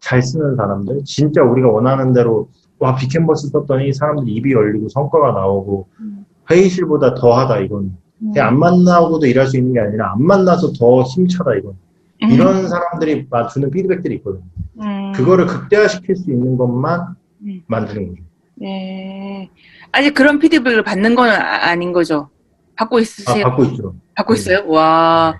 잘 0.00 0.22
쓰는 0.22 0.56
사람들 0.56 1.00
진짜 1.04 1.42
우리가 1.42 1.68
원하는 1.68 2.12
대로 2.12 2.48
와 2.78 2.94
빅캔버스 2.94 3.48
썼더니 3.48 3.92
사람들이 3.92 4.32
입이 4.34 4.52
열리고 4.52 4.88
성과가 4.88 5.32
나오고 5.32 5.88
음. 6.00 6.26
회의실보다 6.50 7.14
더하다 7.14 7.60
이건 7.60 7.96
그냥 8.32 8.48
안 8.48 8.58
만나고도 8.58 9.26
일할 9.26 9.46
수 9.46 9.56
있는 9.56 9.72
게 9.74 9.80
아니라 9.80 10.12
안 10.12 10.22
만나서 10.22 10.72
더 10.72 11.02
힘차다 11.02 11.56
이건 11.56 11.74
음, 12.22 12.30
이런 12.30 12.68
사람들이 12.68 13.26
막 13.28 13.48
주는 13.48 13.70
피드백들이 13.70 14.16
있거든요. 14.16 14.44
음, 14.80 15.12
그거를 15.12 15.46
극대화시킬 15.46 16.16
수 16.16 16.30
있는 16.30 16.56
것만 16.56 17.14
음. 17.42 17.62
만드는 17.66 18.08
거죠. 18.08 18.22
네. 18.56 19.50
아직 19.92 20.14
그런 20.14 20.38
피드백을 20.38 20.82
받는 20.82 21.14
건 21.14 21.28
아, 21.28 21.68
아닌 21.68 21.92
거죠? 21.92 22.30
받고 22.76 22.98
아, 22.98 23.00
있으세요? 23.00 23.44
받고 23.44 23.64
있죠. 23.64 23.94
받고 24.14 24.34
있어요? 24.34 24.64
와. 24.66 25.38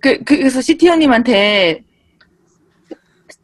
그, 0.00 0.18
그, 0.18 0.36
그래서 0.36 0.60
CTO님한테 0.60 1.84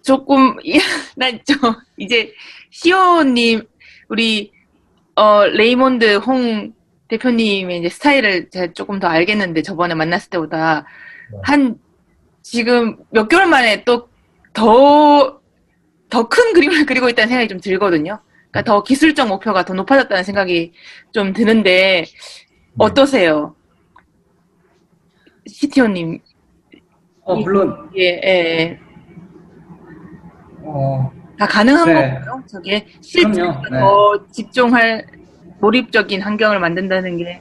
조금, 0.02 0.56
난좀 1.16 1.56
이제, 1.96 2.32
CEO님, 2.70 3.62
우리, 4.08 4.52
어, 5.16 5.44
레이몬드 5.46 6.16
홍 6.16 6.72
대표님의 7.10 7.80
이제 7.80 7.88
스타일을 7.88 8.50
제가 8.50 8.72
조금 8.72 8.98
더 9.00 9.08
알겠는데, 9.08 9.62
저번에 9.62 9.94
만났을 9.94 10.30
때보다, 10.30 10.86
네. 11.32 11.38
한, 11.42 11.78
지금 12.42 12.96
몇 13.10 13.28
개월 13.28 13.46
만에 13.46 13.84
또 13.84 14.08
더, 14.52 15.40
더 16.08 16.28
큰 16.28 16.52
그림을 16.54 16.86
그리고 16.86 17.08
있다는 17.08 17.28
생각이 17.28 17.48
좀 17.48 17.60
들거든요. 17.60 18.20
그러니까 18.50 18.62
더 18.72 18.82
기술적 18.82 19.28
목표가 19.28 19.64
더 19.64 19.74
높아졌다는 19.74 20.24
생각이 20.24 20.72
좀 21.12 21.32
드는데, 21.32 22.04
어떠세요? 22.78 23.54
CTO님, 25.46 26.20
어, 27.22 27.34
물론 27.36 27.90
예, 27.96 28.20
예, 28.24 28.28
예. 28.28 28.78
어, 30.62 31.10
다 31.38 31.46
가능한 31.46 31.86
네. 31.86 31.94
건가요? 31.94 32.42
저게 32.48 32.86
실제 33.00 33.28
그럼요. 33.42 33.62
네. 33.70 33.80
더 33.80 34.26
집중할 34.30 35.06
몰입적인 35.60 36.22
환경을 36.22 36.58
만든다는 36.60 37.16
게 37.18 37.40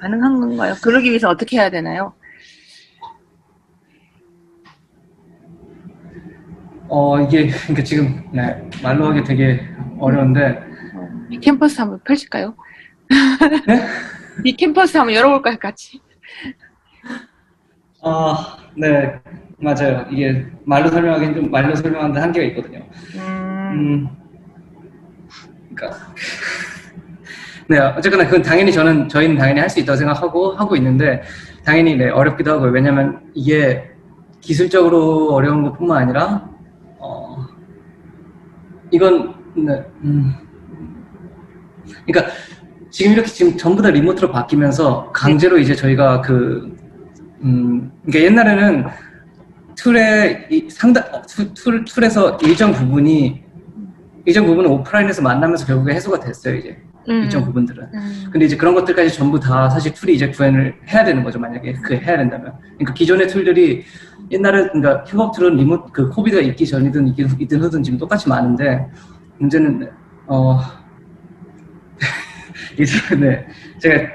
가능한 0.00 0.40
건가요? 0.40 0.74
그러기 0.82 1.08
위해서 1.08 1.28
어떻게 1.28 1.56
해야 1.58 1.70
되나요? 1.70 2.14
어 6.88 7.20
이게 7.20 7.48
그러니까 7.48 7.82
지금 7.84 8.22
네, 8.32 8.68
말로 8.82 9.06
하기 9.08 9.22
되게 9.24 9.60
어려운데 9.98 10.58
이 11.30 11.38
캠퍼스 11.38 11.80
한번 11.80 12.00
펼칠까요? 12.04 12.54
네? 13.66 13.86
이 14.44 14.56
캠퍼스 14.56 14.96
한번 14.96 15.14
열어볼까요, 15.14 15.58
같이? 15.58 16.00
어, 18.00 18.30
아, 18.32 18.56
네, 18.76 19.20
맞아요. 19.58 20.06
이게 20.10 20.46
말로 20.64 20.88
설명하기엔 20.88 21.34
좀 21.34 21.50
말로 21.50 21.74
설명하는데 21.74 22.20
한계가 22.20 22.46
있거든요. 22.46 22.86
음, 23.16 23.70
음, 23.72 24.08
그러니까 25.74 26.14
네 27.70 27.78
어쨌거나 27.78 28.24
그건 28.24 28.40
당연히 28.42 28.72
저는 28.72 29.08
저희는 29.10 29.36
당연히 29.36 29.60
할 29.60 29.68
수 29.68 29.78
있다고 29.80 29.96
생각하고 29.98 30.52
하고 30.52 30.74
있는데 30.76 31.22
당연히 31.64 31.96
네 31.96 32.08
어렵기도 32.08 32.52
하고요. 32.52 32.70
왜냐하면 32.70 33.20
이게 33.34 33.90
기술적으로 34.40 35.34
어려운 35.34 35.62
것뿐만 35.64 36.02
아니라 36.02 36.48
어 36.98 37.44
이건 38.90 39.34
네, 39.54 39.84
음, 40.02 40.32
그러니까 42.06 42.32
지금 42.90 43.12
이렇게 43.12 43.28
지금 43.28 43.56
전부 43.58 43.82
다 43.82 43.90
remote로 43.90 44.30
바뀌면서 44.30 45.12
강제로 45.12 45.58
이제 45.58 45.74
저희가 45.74 46.22
그 46.22 46.74
음, 47.42 47.92
그러니까 48.06 48.24
옛날에는 48.24 48.86
툴의 49.76 50.46
이 50.50 50.70
상당 50.70 51.04
어, 51.12 51.20
툴, 51.22 51.52
툴 51.52 51.84
툴에서 51.84 52.38
일정 52.42 52.72
부분이 52.72 53.44
일정 54.24 54.46
부분은 54.46 54.70
오프라인에서 54.70 55.20
만나면서 55.20 55.66
결국에 55.66 55.92
해소가 55.94 56.18
됐어요 56.20 56.54
이제 56.56 56.78
음, 57.08 57.22
일정 57.22 57.44
부분들은. 57.44 57.88
음, 57.94 58.24
근데 58.30 58.46
이제 58.46 58.56
그런 58.56 58.74
것들까지 58.74 59.10
전부 59.14 59.40
다 59.40 59.68
사실 59.70 59.92
툴이 59.94 60.14
이제 60.14 60.28
구현을 60.30 60.74
해야 60.88 61.04
되는 61.04 61.22
거죠 61.22 61.38
만약에 61.38 61.74
그 61.82 61.94
해야 61.94 62.16
된다면. 62.16 62.52
그러니까 62.74 62.94
기존의 62.94 63.28
툴들이 63.28 63.84
옛날에 64.30 64.68
그러니까 64.68 65.04
협업 65.06 65.34
툴은 65.34 65.56
remote 65.56 65.92
그 65.92 66.08
COVID가 66.10 66.42
있기 66.42 66.66
전이든 66.66 67.14
있든 67.16 67.60
후든 67.60 67.82
지금 67.82 67.98
똑같이 67.98 68.28
많은데 68.28 68.86
문제는 69.38 69.90
어 70.26 70.60
이제 72.78 73.16
네 73.16 73.46
제가 73.78 74.08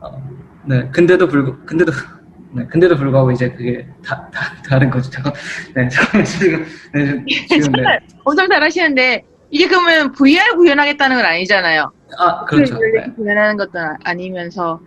어, 0.00 0.22
네 0.64 0.88
근데도 0.90 1.28
불구 1.28 1.64
근데도 1.64 1.92
네 2.52 2.66
근데도 2.66 2.96
불구하고 2.96 3.30
이제 3.30 3.50
그게 3.52 3.86
다, 4.04 4.28
다 4.32 4.54
다른 4.68 4.90
거죠. 4.90 5.10
잠깐 5.10 5.32
네 5.76 5.88
잠깐만 5.88 6.24
지금 6.24 6.64
네, 6.92 7.24
지금 7.48 7.72
네. 7.72 7.98
엄청 8.24 8.48
잘하시는데 8.48 9.35
이게 9.50 9.66
그러면 9.68 10.12
VR 10.12 10.56
구현하겠다는 10.56 11.16
건 11.16 11.24
아니잖아요. 11.24 11.92
아 12.18 12.44
그렇죠. 12.44 12.78
그 12.78 12.84
네. 12.84 13.12
구현하는 13.16 13.56
것도 13.56 13.70
아니면서 14.04 14.80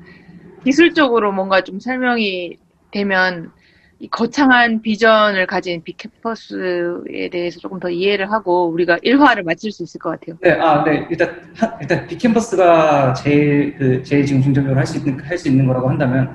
기술적으로 0.63 1.31
뭔가 1.31 1.61
좀 1.61 1.79
설명이 1.79 2.57
되면 2.91 3.51
이 3.99 4.07
거창한 4.09 4.81
비전을 4.81 5.45
가진 5.45 5.83
빅캠퍼스에 5.83 7.29
대해서 7.31 7.59
조금 7.59 7.79
더 7.79 7.89
이해를 7.89 8.31
하고 8.31 8.69
우리가 8.69 8.97
일화를 9.01 9.43
맞출 9.43 9.71
수 9.71 9.83
있을 9.83 9.99
것 9.99 10.11
같아요. 10.11 10.37
네, 10.41 10.51
아, 10.53 10.83
네. 10.85 11.05
일단, 11.09 11.41
하- 11.57 11.77
일단, 11.81 12.07
빅캔버스가 12.07 13.13
제일, 13.13 13.75
그, 13.77 14.01
제일 14.03 14.25
지금 14.25 14.41
중점적으로 14.41 14.79
할 14.79 14.85
수 14.87 14.97
있는, 14.97 15.19
할 15.21 15.37
수 15.37 15.49
있는 15.49 15.67
거라고 15.67 15.89
한다면, 15.89 16.33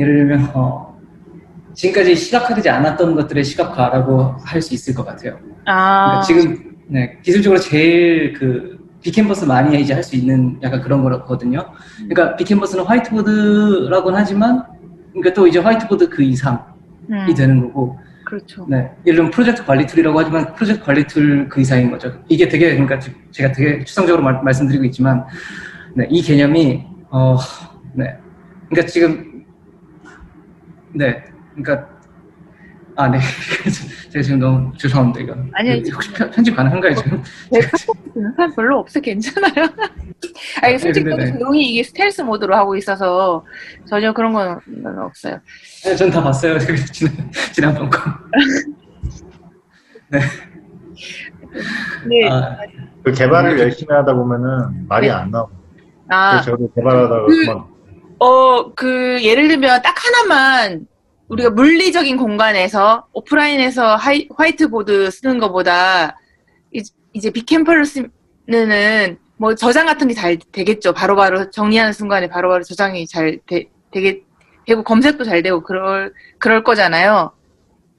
예를 0.00 0.16
들면, 0.16 0.50
어, 0.52 0.98
지금까지 1.74 2.16
시각화되지 2.16 2.68
않았던 2.68 3.14
것들의 3.14 3.44
시각화라고 3.44 4.34
할 4.44 4.60
수 4.60 4.74
있을 4.74 4.92
것 4.92 5.04
같아요. 5.04 5.38
아, 5.66 6.04
그러니까 6.06 6.26
지금, 6.26 6.69
네, 6.90 7.18
기술적으로 7.22 7.60
제일 7.60 8.32
그, 8.34 8.78
BeeCanvas 9.02 9.44
많이 9.46 9.80
이제 9.80 9.94
할 9.94 10.02
수 10.02 10.14
있는 10.16 10.58
약간 10.62 10.82
그런 10.82 11.02
거거든요. 11.02 11.72
그러니까 11.96 12.36
BeeCanvas는 12.36 12.84
화이트보드라고는 12.84 14.18
하지만, 14.18 14.62
그러니까 15.12 15.32
또 15.32 15.46
이제 15.46 15.58
화이트보드 15.58 16.08
그 16.10 16.22
이상이 16.22 16.58
음, 17.08 17.34
되는 17.34 17.60
거고, 17.62 17.96
그렇죠. 18.26 18.66
네, 18.68 18.90
예를 19.06 19.16
들면 19.16 19.30
프로젝트 19.30 19.64
관리 19.64 19.86
툴이라고 19.86 20.18
하지만 20.20 20.54
프로젝트 20.54 20.84
관리 20.84 21.04
툴 21.06 21.48
그 21.48 21.60
이상인 21.60 21.90
거죠. 21.90 22.12
이게 22.28 22.46
되게 22.48 22.70
그러니까 22.72 22.98
지- 22.98 23.14
제가 23.30 23.52
되게 23.52 23.82
추상적으로 23.84 24.22
말, 24.22 24.42
말씀드리고 24.42 24.84
있지만 24.84 25.24
네, 25.94 26.06
이 26.10 26.20
개념이 26.22 26.84
어, 27.10 27.36
네, 27.94 28.16
그러니까 28.68 28.86
지금 28.92 29.44
네, 30.92 31.24
그러니까 31.54 31.88
아, 32.96 33.08
네, 33.08 33.18
제가 34.10 34.22
지금 34.22 34.38
너무 34.40 34.72
죄송합니다 34.76 35.20
이거. 35.20 35.36
아니요, 35.52 35.82
그, 35.84 35.90
혹시 35.90 36.12
편- 36.12 36.30
편집 36.30 36.56
가능한가요 36.56 36.94
지금? 36.96 37.22
내 37.52 37.60
팟캐스트는 37.60 38.32
사람 38.36 38.54
별로 38.56 38.78
없어 38.80 39.00
괜찮아요. 39.00 39.52
아니 40.62 40.78
솔직히 40.78 41.08
네, 41.08 41.16
네, 41.16 41.24
네. 41.26 41.38
조용히 41.38 41.70
이게 41.72 41.82
스텔스 41.84 42.22
모드로 42.22 42.54
하고 42.56 42.76
있어서 42.76 43.44
전혀 43.88 44.12
그런 44.12 44.32
건 44.32 44.58
없어요. 44.98 45.38
네, 45.84 45.94
전 45.96 46.10
다 46.10 46.22
봤어요 46.22 46.58
지난 46.92 47.30
지난번 47.52 47.88
거. 47.88 48.00
네. 52.08 52.28
아, 52.28 52.56
그 53.04 53.12
개발을 53.12 53.58
열심히 53.58 53.92
하다 53.94 54.12
보면은 54.14 54.86
말이 54.88 55.06
네. 55.06 55.12
안 55.12 55.30
나와. 55.30 55.46
아, 56.08 56.32
그래서 56.32 56.50
저도 56.50 56.72
개발하다가 56.74 57.26
그- 57.26 57.46
그만. 57.46 57.64
어, 58.22 58.74
그, 58.74 59.18
예를 59.22 59.48
들면 59.48 59.80
딱 59.82 59.94
하나만 59.96 60.86
우리가 61.30 61.50
물리적인 61.50 62.16
공간에서 62.16 63.06
오프라인에서 63.12 63.94
하이, 63.96 64.28
화이트보드 64.36 65.10
쓰는 65.10 65.38
것보다 65.38 66.18
이- 66.72 66.82
이제 67.12 67.30
BeeCanvas를 67.30 67.84
쓰면은 67.86 69.18
뭐 69.36 69.54
저장 69.54 69.86
같은 69.86 70.08
게 70.08 70.14
잘 70.14 70.36
되겠죠. 70.52 70.92
바로바로 70.92 71.50
정리하는 71.50 71.92
순간에 71.92 72.28
바로 72.28 72.50
바로 72.50 72.62
저장이 72.64 73.06
잘 73.06 73.38
되, 73.46 73.64
되게, 73.92 74.22
되고 74.66 74.82
검색도 74.82 75.24
잘 75.24 75.42
되고 75.42 75.62
그럴, 75.62 76.12
그럴 76.38 76.62
거잖아요. 76.64 77.32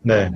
네. 0.04 0.30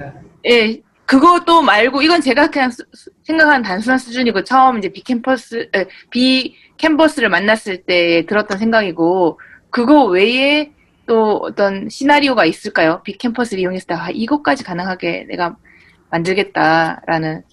예, 0.49 0.81
그것도 1.05 1.61
말고 1.61 2.01
이건 2.01 2.21
제가 2.21 2.47
그냥 2.47 2.71
수- 2.71 2.83
수- 2.93 3.09
생각한 3.23 3.61
단순한 3.61 3.99
수준이고 3.99 4.43
처음 4.45 4.77
이제 4.77 4.89
비캠퍼스 4.89 5.69
에, 5.75 5.85
비캔버스를 6.11 7.29
만났을 7.29 7.83
때 7.83 8.25
들었던 8.25 8.57
생각이고 8.57 9.39
그거 9.69 10.05
외에 10.05 10.71
또 11.05 11.37
어떤 11.37 11.89
시나리오가 11.89 12.45
있을까요? 12.45 13.01
비캠퍼스를 13.03 13.61
이용했을 13.61 13.87
때 13.87 13.93
아, 13.93 14.09
이것까지 14.09 14.63
가능하게 14.63 15.25
내가 15.29 15.55
만들겠다라는 16.09 17.43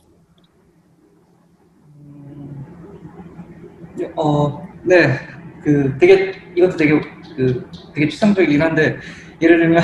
어, 4.17 4.69
네. 4.83 5.19
그 5.63 5.97
되게 5.99 6.33
이것도 6.57 6.77
되게 6.77 7.01
그 7.37 7.71
되게 7.95 8.09
추상적이긴 8.09 8.61
한데 8.61 8.99
예를 9.41 9.59
들면 9.59 9.83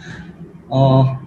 어 0.68 1.18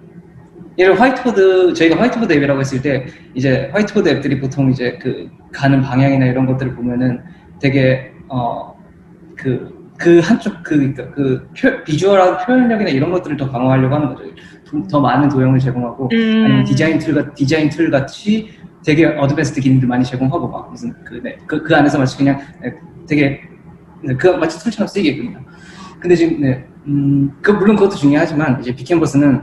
예를 0.77 0.99
화이트보드 0.99 1.73
저희가 1.73 1.99
화이트보드 1.99 2.33
앱이라고 2.33 2.59
했을 2.59 2.81
때 2.81 3.05
이제 3.35 3.69
화이트보드 3.71 4.09
앱들이 4.09 4.39
보통 4.39 4.71
이제 4.71 4.97
그 4.99 5.29
가는 5.51 5.81
방향이나 5.81 6.25
이런 6.25 6.47
것들을 6.47 6.73
보면은 6.75 7.23
되게 7.59 8.11
어그 8.27 9.82
그 10.03 10.19
한쪽 10.19 10.61
그, 10.63 10.93
그, 10.93 11.11
그 11.11 11.49
표- 11.57 11.81
visual한 11.86 12.45
표현력이나 12.45 12.89
이런 12.89 13.09
것들을 13.09 13.37
더 13.37 13.49
강화하려고 13.49 13.95
하는 13.95 14.09
거죠. 14.13 14.29
더, 14.65 14.83
더 14.87 14.99
많은 14.99 15.29
도형을 15.29 15.59
제공하고 15.59 16.09
아니면 16.11 16.65
디자인 16.65 16.99
툴, 16.99 17.15
같- 17.15 17.33
디자인 17.33 17.69
툴 17.69 17.89
같이 17.89 18.49
되게 18.85 19.05
advanced 19.05 19.62
기능들 19.61 19.87
많이 19.87 20.03
제공하고 20.03 20.49
막 20.49 20.69
무슨 20.69 20.93
그, 21.05 21.21
네, 21.23 21.37
그, 21.47 21.63
그 21.63 21.73
안에서 21.73 21.97
마치 21.97 22.17
그냥 22.17 22.37
네, 22.61 22.73
되게 23.07 23.41
네, 24.01 24.13
그 24.17 24.27
마치 24.27 24.59
툴처럼 24.61 24.87
쓰이게끔요. 24.89 25.39
근데 26.01 26.15
지금 26.17 26.41
네, 26.41 26.67
음, 26.85 27.31
그 27.41 27.51
물론 27.51 27.77
그것도 27.77 27.95
중요하지만 27.95 28.59
이제 28.59 28.75
BeeCanvas는 28.75 29.41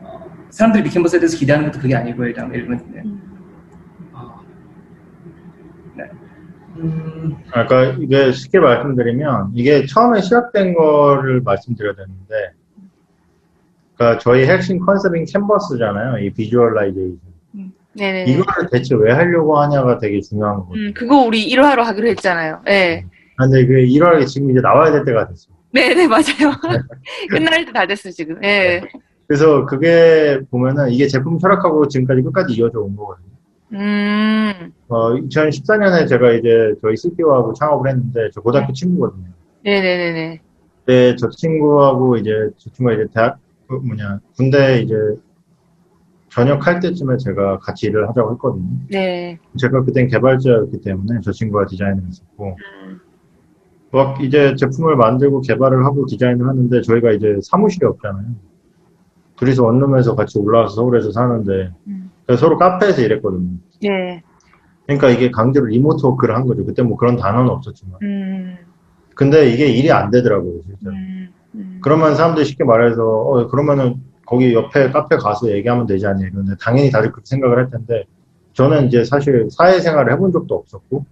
어, 0.00 0.20
사람들이 0.48 0.82
BeeCanvas에 0.84 1.20
대해서 1.20 1.36
기대하는 1.36 1.66
것도 1.70 1.78
그게 1.82 1.94
아니고 1.94 2.24
일단 2.24 2.48
예를 2.54 2.64
들면 2.68 2.84
네. 2.94 3.02
음. 3.04 3.20
어, 4.14 4.40
네. 5.94 6.04
음, 6.04 6.69
아까 7.52 7.84
이게 8.00 8.32
쉽게 8.32 8.58
말씀드리면 8.58 9.52
이게 9.54 9.86
처음에 9.86 10.20
시작된 10.20 10.74
거를 10.74 11.40
말씀드려야 11.42 11.94
되는데 11.94 12.52
그러니까 13.94 14.18
저희 14.20 14.46
핵심 14.46 14.78
컨셉인 14.80 15.24
캔버스잖아요. 15.26 16.18
이 16.24 16.30
visualization. 16.32 17.18
네네. 17.92 18.24
이거를 18.30 18.70
대체 18.70 18.94
왜 18.94 19.12
하려고 19.12 19.58
하냐가 19.60 19.98
되게 19.98 20.20
중요한 20.20 20.56
거거든요. 20.60 20.86
음, 20.88 20.94
그거 20.94 21.16
우리 21.22 21.48
1화로 21.54 21.82
하기로 21.82 22.08
했잖아요. 22.08 22.60
네. 22.64 23.04
아, 23.36 23.44
근데 23.46 23.66
그 23.66 23.74
1월에 23.74 24.26
지금 24.26 24.50
이제 24.50 24.60
나와야 24.60 24.92
될 24.92 25.04
때가 25.04 25.26
됐어요. 25.28 25.54
네네, 25.72 26.06
맞아요. 26.06 26.54
끝날 27.30 27.64
때 27.64 27.72
다 27.72 27.86
됐어, 27.86 28.10
지금. 28.10 28.42
예. 28.44 28.80
그래서 29.26 29.64
그게 29.66 30.40
보면은 30.50 30.90
이게 30.90 31.06
제품 31.08 31.38
철학하고 31.38 31.86
지금까지 31.88 32.22
끝까지 32.22 32.54
이어져 32.54 32.80
온 32.80 32.94
거거든요. 32.96 33.26
음, 33.72 34.72
어, 34.88 35.14
2014년에 35.14 36.08
제가 36.08 36.32
이제 36.32 36.74
저희 36.82 36.96
CTO하고 36.96 37.52
창업을 37.52 37.90
했는데 37.90 38.30
저 38.32 38.40
고등학교 38.40 38.72
친구거든요. 38.72 39.28
네네네네. 39.62 40.40
그때 40.80 41.16
저 41.16 41.28
친구하고 41.28 42.16
이제 42.16 42.50
저 42.56 42.70
친구가 42.70 42.94
이제 42.94 43.06
대학 43.14 43.38
그 43.68 43.74
뭐냐 43.74 44.20
군대 44.36 44.80
이제 44.82 44.94
전역할 46.30 46.80
때쯤에 46.80 47.16
제가 47.18 47.58
같이 47.58 47.86
일을 47.86 48.08
하자고 48.08 48.32
했거든요. 48.32 48.68
네. 48.88 49.38
제가 49.58 49.84
그땐 49.84 50.08
개발자였기 50.08 50.80
때문에 50.80 51.20
저 51.22 51.32
친구가 51.32 51.66
디자인을 51.66 52.04
했었고 52.06 52.56
음, 52.86 53.00
막 53.92 54.20
이제 54.22 54.54
제품을 54.56 54.96
만들고 54.96 55.40
개발을 55.42 55.84
하고 55.84 56.06
디자인을 56.06 56.46
하는데 56.46 56.80
저희가 56.82 57.12
이제 57.12 57.38
사무실이 57.42 57.86
없잖아요. 57.86 58.26
둘이서 59.36 59.64
원룸에서 59.64 60.14
같이 60.14 60.38
올라와서 60.38 60.74
서울에서 60.74 61.12
사는데 61.12 61.72
음. 61.86 61.99
서로 62.36 62.58
카페에서 62.58 63.02
일했거든요. 63.02 63.56
네. 63.82 64.22
그러니까 64.86 65.10
이게 65.10 65.30
강제로 65.30 65.66
remote 65.66 66.04
work를 66.04 66.34
한 66.34 66.46
거죠. 66.46 66.64
그때 66.64 66.82
뭐 66.82 66.96
그런 66.96 67.16
단어는 67.16 67.48
없었지만. 67.50 67.98
음, 68.02 68.56
근데 69.14 69.50
이게 69.50 69.66
일이 69.66 69.92
안 69.92 70.10
되더라고요, 70.10 70.62
실제로. 70.62 70.92
음, 70.92 71.28
음. 71.54 71.80
그러면 71.82 72.16
사람들이 72.16 72.44
쉽게 72.44 72.64
말해서 72.64 73.02
어 73.02 73.46
그러면은 73.48 74.02
거기 74.26 74.54
옆에 74.54 74.90
카페 74.90 75.16
가서 75.16 75.50
얘기하면 75.50 75.86
되지 75.86 76.06
않냐 76.06 76.26
이러는데 76.26 76.56
당연히 76.60 76.90
다들 76.90 77.12
그렇게 77.12 77.26
생각을 77.26 77.58
할 77.58 77.70
텐데 77.70 78.04
저는 78.52 78.86
이제 78.86 79.04
사실 79.04 79.48
사회생활을 79.50 80.12
해본 80.12 80.32
적도 80.32 80.56
없었고 80.56 81.04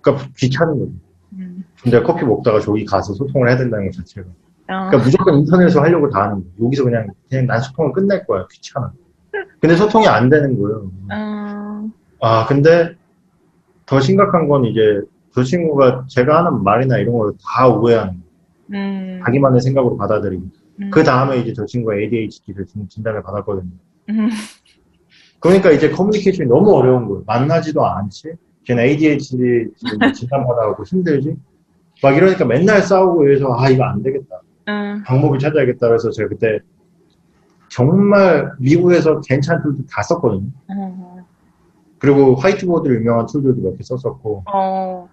그러니까 0.00 0.28
귀찮은 0.36 0.78
거죠. 0.78 0.92
음. 1.34 1.64
근데 1.82 2.02
커피 2.02 2.24
먹다가 2.24 2.60
저기 2.60 2.84
가서 2.84 3.14
소통을 3.14 3.48
해야 3.48 3.56
된다는 3.56 3.86
것 3.86 3.96
자체가 3.96 4.26
어. 4.28 4.32
그러니까 4.66 4.98
무조건 4.98 5.38
인터넷으로 5.40 5.82
하려고 5.82 6.08
다 6.10 6.22
하는 6.22 6.36
거예요. 6.36 6.66
여기서 6.66 6.84
그냥 6.84 7.08
그냥 7.28 7.46
난 7.46 7.60
소통을 7.60 7.92
끝낼 7.92 8.26
거야 8.26 8.46
귀찮아. 8.50 8.92
근데 9.64 9.76
소통이 9.76 10.06
안 10.06 10.28
되는 10.28 10.60
거예요. 10.60 10.90
어. 11.10 11.90
아 12.20 12.44
근데 12.46 12.94
더 13.86 13.98
심각한 13.98 14.46
건 14.46 14.66
이제 14.66 15.00
저 15.34 15.42
친구가 15.42 16.04
제가 16.08 16.44
하는 16.44 16.62
말이나 16.62 16.98
이런 16.98 17.16
걸 17.16 17.32
다 17.42 17.66
오해하는 17.68 18.12
거예요. 18.12 18.24
음. 18.74 19.20
자기만의 19.24 19.62
생각으로 19.62 19.96
받아들이고 19.96 20.42
음. 20.82 20.90
그 20.90 21.02
다음에 21.02 21.38
이제 21.38 21.54
저 21.54 21.64
친구가 21.64 21.96
ADHD를 21.96 22.66
진단을 22.90 23.22
받았거든요. 23.22 23.70
음. 24.10 24.28
그러니까 25.40 25.70
이제 25.70 25.88
커뮤니케이션이 25.90 26.46
너무 26.46 26.74
어려운 26.76 27.06
거예요. 27.08 27.22
만나지도 27.26 27.86
않지. 27.86 28.34
걔는 28.64 28.82
ADHD 28.84 29.68
진단받아갖고 30.14 30.84
힘들지. 30.84 31.36
막 32.02 32.14
이러니까 32.14 32.44
맨날 32.44 32.82
싸우고 32.82 33.24
이래서 33.24 33.50
아 33.58 33.70
이거 33.70 33.84
안 33.84 34.02
되겠다. 34.02 34.40
음. 34.68 35.02
방법을 35.06 35.38
찾아야겠다. 35.38 35.88
그래서 35.88 36.10
제가 36.10 36.28
그때 36.28 36.58
정말 37.74 38.52
미국에서 38.60 39.20
괜찮은 39.20 39.62
툴도 39.62 39.82
다 39.90 40.00
썼거든요. 40.02 40.46
어. 40.76 41.26
그리고 41.98 42.36
화이트보드 42.36 42.88
유명한 42.88 43.26
툴들도 43.26 43.62
몇 43.62 43.76
개 43.76 43.82
썼었고. 43.82 44.44
어. 44.52 45.08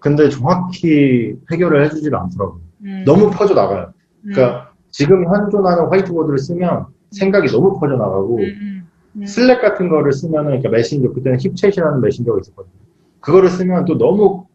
근데 0.00 0.28
정확히 0.30 1.36
해결을 1.52 1.84
해주지를 1.84 2.18
않더라고요. 2.18 2.60
음. 2.82 3.04
너무 3.06 3.30
퍼져 3.30 3.54
나가요. 3.54 3.92
음. 4.24 4.32
그러니까 4.32 4.72
지금 4.90 5.24
현존하는 5.26 5.86
화이트보드를 5.90 6.38
쓰면 6.38 6.86
생각이 7.12 7.48
너무 7.52 7.78
퍼져 7.78 7.94
나가고 7.96 8.38
음. 8.38 8.42
음. 8.42 8.88
음. 9.16 9.26
Slack 9.26 9.60
같은 9.60 9.88
거를 9.88 10.12
쓰면은 10.12 10.46
그러니까 10.46 10.70
메신저 10.70 11.12
그때는 11.12 11.38
HipChat이라는 11.38 12.00
메신저가 12.00 12.40
있었거든요. 12.40 12.74
그거를 13.20 13.48
쓰면 13.48 13.84
또 13.84 13.96
너무 13.96 14.46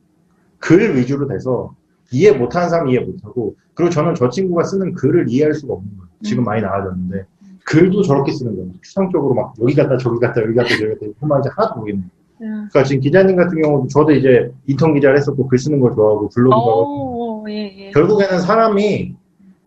글 0.60 0.97
위주로 0.97 1.28
돼서 1.30 1.75
이해 2.11 2.31
못하는 2.31 2.69
사람 2.69 2.89
이해 2.89 2.99
못하고 2.99 3.55
그리고 3.73 3.89
저는 3.89 4.15
저 4.15 4.29
친구가 4.29 4.63
쓰는 4.63 4.93
글을 4.93 5.25
이해할 5.29 5.53
수가 5.53 5.73
없는 5.73 5.97
거예요. 5.97 6.09
지금 6.23 6.43
음. 6.43 6.45
많이 6.45 6.61
나아졌는데 6.61 7.25
글도 7.65 8.03
저렇게 8.03 8.31
쓰는 8.31 8.55
거예요. 8.55 8.71
추상적으로 8.81 9.33
막 9.33 9.53
여기 9.61 9.73
갔다 9.73 9.97
저기 9.97 10.19
갔다 10.19 10.41
여기 10.41 10.53
갔다 10.53 10.69
저기 10.69 10.87
갔다 10.89 11.05
그만 11.19 11.41
이제 11.41 11.49
하나도 11.55 11.79
모르겠네요. 11.79 12.09
음. 12.41 12.67
그러니까 12.69 12.83
지금 12.83 13.01
기자님 13.01 13.35
같은 13.35 13.61
경우도 13.61 13.87
저도 13.87 14.11
이제 14.11 14.51
인턴 14.67 14.93
기자를 14.93 15.17
했었고 15.17 15.47
글 15.47 15.57
쓰는 15.57 15.79
걸 15.79 15.93
좋아하고 15.93 16.29
블로그도 16.29 16.55
하고 16.55 17.43
어. 17.43 17.49
예. 17.49 17.87
예. 17.87 17.91
결국에는 17.91 18.39
사람이 18.39 19.15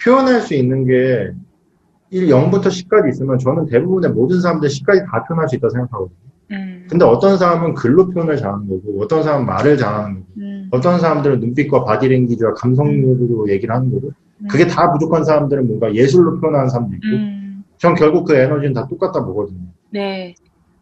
표현할 0.02 0.40
수 0.40 0.54
있는 0.54 0.86
게 0.86 1.32
1, 2.10 2.28
0부터 2.28 2.66
10까지 2.66 3.10
있으면 3.10 3.38
저는 3.38 3.66
대부분의 3.66 4.12
모든 4.12 4.40
사람들 4.40 4.68
10까지 4.68 5.04
다 5.06 5.24
표현할 5.24 5.48
수 5.48 5.56
있다고 5.56 5.70
생각하거든요. 5.70 6.27
음. 6.88 6.90
근데 6.90 7.04
어떤 7.04 7.36
사람은 7.36 7.74
글로 7.74 8.08
표현을 8.08 8.36
잘하는 8.36 8.68
거고, 8.68 9.02
어떤 9.02 9.22
사람은 9.22 9.46
말을 9.46 9.76
잘하는 9.76 10.14
거고, 10.20 10.26
음. 10.38 10.68
어떤 10.72 10.98
사람들은 10.98 11.40
눈빛과 11.40 11.84
바디랭귀지와 11.84 12.54
감성으로 12.54 13.48
얘기를 13.50 13.74
하는 13.74 13.92
거고, 13.92 14.12
그게 14.50 14.66
다 14.66 14.92
부족한 14.92 15.24
사람들은 15.24 15.66
뭔가 15.66 15.94
예술로 15.94 16.40
표현하는 16.40 16.68
사람도 16.68 16.94
있고, 16.96 17.06
음. 17.06 17.64
전 17.76 17.94
결국 17.94 18.24
그 18.24 18.34
에너지는 18.34 18.72
다 18.72 18.86
똑같다 18.88 19.24
보거든요. 19.24 19.60
네. 19.90 20.34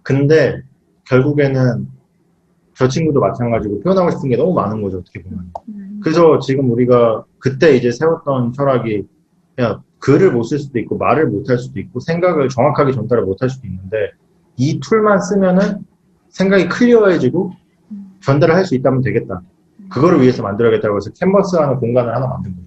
근데 0.02 0.62
결국에는 1.04 1.88
저 2.74 2.88
친구도 2.88 3.20
마찬가지고 3.20 3.80
표현하고 3.80 4.10
싶은 4.10 4.28
게 4.28 4.36
너무 4.36 4.52
많은 4.54 4.82
거죠, 4.82 4.98
어떻게 4.98 5.22
보면. 5.22 5.50
음. 5.68 6.00
그래서 6.02 6.38
지금 6.40 6.70
우리가 6.70 7.24
그때 7.38 7.74
이제 7.76 7.90
세웠던 7.90 8.52
철학이 8.52 9.04
야 9.60 9.80
글을 9.98 10.32
못 10.32 10.44
쓸 10.44 10.58
수도 10.58 10.78
있고 10.78 10.98
말을 10.98 11.26
못 11.28 11.48
할 11.48 11.58
수도 11.58 11.80
있고 11.80 12.00
생각을 12.00 12.48
정확하게 12.50 12.92
전달을 12.92 13.24
못 13.24 13.40
할 13.42 13.48
수도 13.48 13.66
있는데 13.66 14.10
이 14.56 14.78
툴만 14.80 15.20
쓰면은 15.20 15.78
생각이 16.37 16.68
클리어해지고 16.68 17.53
전달을 18.20 18.55
할 18.55 18.64
수 18.66 18.75
있다면 18.75 19.01
되겠다. 19.03 19.40
그거를 19.88 20.20
위해서 20.20 20.42
만들어야겠다고 20.42 20.96
해서 20.96 21.11
캔버스라는 21.18 21.77
공간을 21.77 22.14
하나 22.14 22.27
만든 22.27 22.53
거예요. 22.55 22.66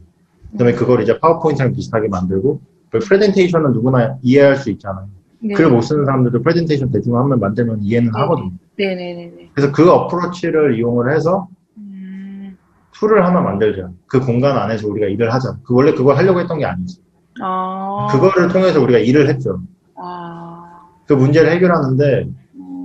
그 0.52 0.58
다음에 0.58 0.74
그걸 0.74 1.02
이제 1.04 1.20
PowerPoint랑 1.20 1.74
비슷하게 1.74 2.08
만들고 2.08 2.62
그 2.90 3.00
프레젠테이션은 3.00 3.74
누구나 3.74 4.18
이해할 4.24 4.56
수 4.56 4.72
있잖아요. 4.72 5.08
네. 5.42 5.54
글을 5.54 5.70
못 5.70 5.82
쓰는 5.82 6.06
사람들도 6.06 6.42
프레젠테이션 6.42 6.92
대충 6.92 7.18
하면 7.18 7.40
만들면 7.40 7.84
이해는 7.84 8.14
하거든요. 8.16 8.52
네네네 8.78 9.34
네. 9.38 9.50
그래서 9.54 9.72
그 9.72 9.90
approach를 9.92 10.78
이용을 10.80 11.14
해서 11.14 11.48
음. 11.78 12.58
툴을 12.94 13.24
하나 13.26 13.42
만들자. 13.42 13.90
그 14.08 14.20
공간 14.20 14.58
안에서 14.58 14.88
우리가 14.88 15.08
일을 15.08 15.32
하자. 15.34 15.58
그 15.64 15.76
원래 15.76 15.94
그걸 15.94 16.18
하려고 16.18 16.40
했던 16.40 16.58
게 16.58 16.66
아니지. 16.66 17.00
아. 17.42 18.08
그거를 18.12 18.48
통해서 18.48 18.82
우리가 18.82 18.98
일을 19.00 19.30
했죠. 19.30 19.62
아. 19.96 20.80
그 21.06 21.14
문제를 21.14 21.52
해결하는데 21.52 22.24
음. 22.24 22.36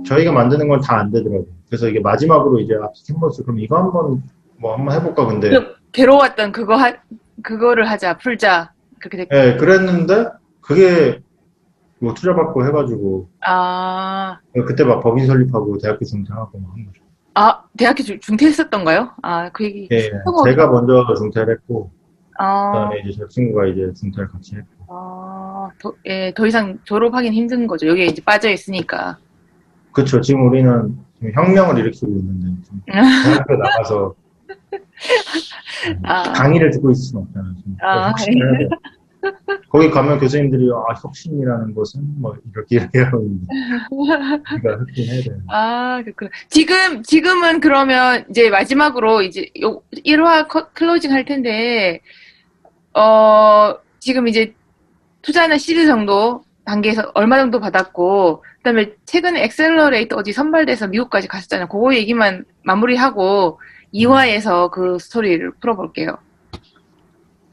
저희가 0.05 0.31
만드는 0.31 0.67
건 0.67 0.79
다 0.81 0.97
안 0.99 1.11
되더라고요. 1.11 1.45
그래서 1.67 1.87
이게 1.87 1.99
마지막으로 1.99 2.59
이제 2.59 2.75
아, 2.75 2.89
캔버스 3.07 3.43
그럼 3.43 3.59
이거 3.59 3.77
한번 3.77 4.23
뭐 4.57 4.75
한번 4.75 4.95
해볼까 4.95 5.25
근데 5.25 5.49
그 5.49 5.75
괴로웠던 5.91 6.51
그거 6.51 6.75
하, 6.75 6.93
그거를 7.43 7.89
하자 7.89 8.17
풀자 8.17 8.71
그렇게 8.99 9.17
됐고. 9.17 9.35
예 9.35 9.55
그랬는데 9.57 10.27
그게 10.61 11.21
뭐 11.99 12.13
투자받고 12.13 12.65
해가지고 12.67 13.29
아. 13.45 14.39
그때 14.67 14.83
막 14.83 15.01
법인 15.01 15.25
설립하고 15.25 15.77
대학교 15.79 16.05
중퇴하고 16.05 16.59
막 16.59 16.71
한 16.75 16.85
거죠. 16.85 17.01
아 17.33 17.63
대학교 17.77 18.03
중- 18.03 18.19
중퇴했었던가요? 18.19 19.11
아 19.21 19.49
그 19.51 19.63
얘기. 19.65 19.87
예, 19.91 20.09
하고- 20.25 20.43
제가 20.45 20.67
먼저 20.69 21.05
중퇴를 21.17 21.53
했고 21.55 21.91
아. 22.37 22.71
그다음에 22.71 22.99
이제 23.05 23.17
제 23.19 23.27
친구가 23.27 23.65
이제 23.67 23.91
중퇴를 23.93 24.29
같이 24.29 24.55
했고 24.55 24.85
아. 24.89 25.69
더, 25.81 25.93
예, 26.05 26.31
더 26.35 26.45
이상 26.45 26.77
졸업하긴 26.83 27.33
힘든 27.33 27.67
거죠. 27.67 27.87
여기에 27.87 28.05
이제 28.05 28.21
빠져 28.23 28.49
있으니까. 28.49 29.17
그쵸 29.95 30.19
지금 30.21 30.45
우리는 30.47 30.95
지금 31.15 31.31
혁명을 31.33 31.79
일으키고 31.79 32.07
있는데 32.11 32.61
좀 32.67 32.81
대학교 32.85 33.55
나가서 33.55 34.13
아. 36.03 36.23
강의를 36.33 36.69
듣고 36.71 36.91
있을 36.91 37.01
수는 37.03 37.23
없잖아요. 37.23 37.53
아, 37.81 38.07
해야 38.19 38.57
돼. 38.59 38.67
거기 39.69 39.89
가면 39.89 40.19
교수님들이 40.19 40.69
아 40.71 40.93
혁신이라는 41.01 41.73
것은 41.73 42.01
뭐 42.21 42.35
이렇게 42.53 42.75
이렇게 42.75 42.99
하고 43.03 43.23
있는데 43.23 43.47
우리가 43.89 44.77
혁신해야 44.79 45.21
돼. 45.23 45.29
아, 45.47 46.01
그렇구나. 46.03 46.29
지금, 46.49 47.01
지금은 47.01 47.59
그러면 47.59 48.25
이제 48.29 48.49
마지막으로 48.49 49.21
이제 49.23 49.49
요 49.63 49.81
1화 50.05 50.47
커- 50.47 50.69
클로징 50.73 51.11
할 51.11 51.25
텐데, 51.25 52.01
어, 52.93 53.75
지금 53.99 54.27
이제 54.27 54.53
투자는 55.23 55.57
시드 55.57 55.87
정도 55.87 56.43
단계에서 56.65 57.11
얼마 57.13 57.37
정도 57.37 57.59
받았고, 57.59 58.41
그 58.41 58.63
다음에 58.63 58.93
최근에 59.05 59.43
accelerator 59.45 60.15
어디 60.17 60.33
선발돼서 60.33 60.87
미국까지 60.87 61.27
갔었잖아요. 61.27 61.67
그거 61.67 61.93
얘기만 61.95 62.45
마무리하고 62.63 63.59
2화에서 63.93 64.71
그 64.71 64.97
스토리를 64.99 65.51
풀어볼게요. 65.61 66.17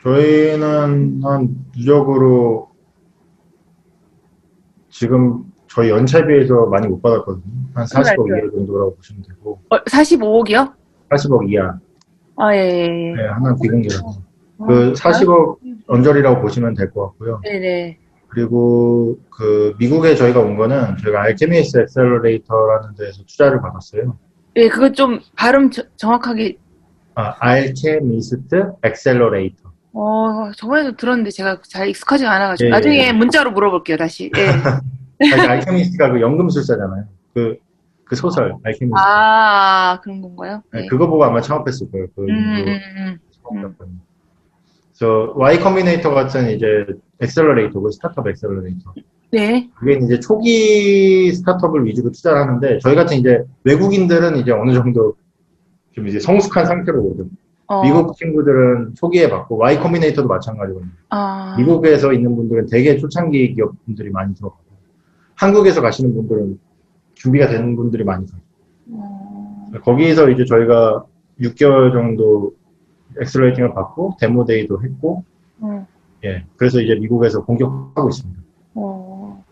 저희는 0.03 1.20
한 1.22 1.48
누적으로 1.77 2.70
지금 4.90 5.44
저희 5.68 5.90
연차에 5.90 6.27
비해서 6.27 6.66
많이 6.66 6.88
못 6.88 7.01
받았거든요. 7.01 7.44
한 7.75 7.85
40억 7.87 8.25
그래, 8.25 8.40
이하 8.40 8.51
정도라고 8.51 8.96
보시면 8.96 9.22
되고 9.29 9.61
어, 9.70 9.79
45억이요? 9.85 10.72
40억 11.11 11.48
이하 11.51 11.79
아, 12.37 12.55
예, 12.55 12.59
예. 12.59 13.11
예. 13.11 13.14
네, 13.14 13.27
하나 13.29 13.55
비공개라서 13.62 14.05
어, 14.59 14.66
그 14.66 14.92
40억 14.94 15.59
언저리라고 15.87 16.40
보시면 16.42 16.75
될 16.75 16.90
것 16.92 17.07
같고요. 17.09 17.40
네네. 17.44 17.98
그리고 18.33 19.18
그 19.29 19.75
미국에 19.79 20.14
저희가 20.14 20.40
온 20.40 20.57
거는 20.57 20.97
저희가 21.03 21.21
Alchemist 21.22 21.78
Accelerator라는 21.81 22.94
데서 22.97 23.23
투자를 23.27 23.61
받았어요. 23.61 24.16
예, 24.57 24.68
그거 24.68 24.90
좀 24.90 25.21
발음 25.37 25.71
저- 25.71 25.83
정확하게, 25.97 26.57
아, 27.14 27.35
Alchemist 27.40 28.72
Accelerator. 28.83 29.70
어, 29.92 30.51
저번에도 30.57 30.97
들었는데 30.97 31.31
제가 31.31 31.61
잘 31.68 31.88
익숙하지가 31.88 32.31
않아가지고. 32.33 32.68
예, 32.68 32.71
나중에 32.71 33.09
예. 33.09 33.12
문자로 33.12 33.53
물어볼게요, 33.53 33.99
다시. 33.99 34.31
예. 34.35 34.47
Alchemist가 35.50 36.12
그 36.12 36.21
연금술사잖아요. 36.23 37.05
그, 37.35 37.57
그 38.05 38.16
소설, 38.16 38.55
Alchemist. 38.64 38.94
아, 38.99 40.01
그런 40.03 40.23
건가요? 40.23 40.62
네, 40.73 40.81
네. 40.81 40.87
그거 40.87 41.07
보고 41.07 41.23
아마 41.23 41.42
창업했을 41.42 41.90
거예요. 41.90 42.07
그, 42.16 42.23
음, 42.23 42.64
그 42.64 43.57
음, 43.59 43.77
음. 43.83 44.01
그래서 44.98 45.33
Y 45.37 45.61
Combinator 45.61 46.11
같은 46.11 46.50
이제 46.50 46.87
accelerator, 47.20 47.81
그 47.81 47.90
스타트업 47.90 48.28
accelerator. 48.28 48.92
네. 49.33 49.70
그게 49.74 49.98
이제 50.05 50.20
초기 50.20 51.33
스타트업을 51.33 51.87
위주로 51.87 52.11
투자를 52.12 52.38
하는데 52.42 52.78
저희 52.81 52.94
같은 52.94 53.16
이제 53.16 53.44
외국인들은 53.64 54.37
이제 54.37 54.52
어느 54.52 54.74
정도 54.74 55.14
좀 55.92 56.07
이제 56.07 56.20
성숙한 56.20 56.66
상태로 56.66 57.00
오죠. 57.00 57.26
어, 57.66 57.83
미국 57.83 58.14
친구들은 58.16 58.94
초기에 58.94 59.31
받고 59.31 59.57
Y 59.57 59.81
커미네이터도 59.81 60.28
마찬가지거든요. 60.28 60.90
아, 61.09 61.57
미국에서 61.59 62.12
있는 62.12 62.37
분들은 62.37 62.66
되게 62.70 62.98
초창기 62.98 63.55
기업 63.55 63.72
분들이 63.87 64.11
많이 64.11 64.35
들어가고 64.35 64.62
한국에서 65.37 65.81
가시는 65.81 66.14
분들은 66.14 66.59
준비가 67.14 67.48
되는 67.48 67.74
분들이 67.74 68.05
많이 68.05 68.26
가요. 68.26 68.40
어, 68.90 69.70
거기서 69.83 70.28
이제 70.31 70.44
저희가 70.44 71.05
6개월 71.40 71.92
정도 71.92 72.52
accelerating을 73.20 73.74
받고 73.75 74.16
demo 74.20 74.48
day도 74.48 74.83
했고 74.83 75.25
음. 75.62 75.87
예 76.25 76.44
그래서 76.57 76.81
이제 76.81 76.94
미국에서 76.94 77.44
공격하고 77.44 78.09
있습니다. 78.09 78.42
어. 78.75 79.44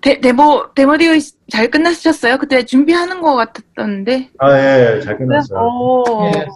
데, 0.00 0.20
demo, 0.20 0.72
demo 0.74 0.96
day 0.96 1.12
잘 1.50 1.70
끝나셨어요? 1.70 2.38
그때 2.38 2.64
준비하는 2.64 3.20
것 3.20 3.34
같았던데. 3.34 4.30
아 4.38 4.51
예 4.51 4.78
잘 4.78 5.18
끝났어요. 5.18 5.58
오. 5.60 6.04
예. 6.26 6.46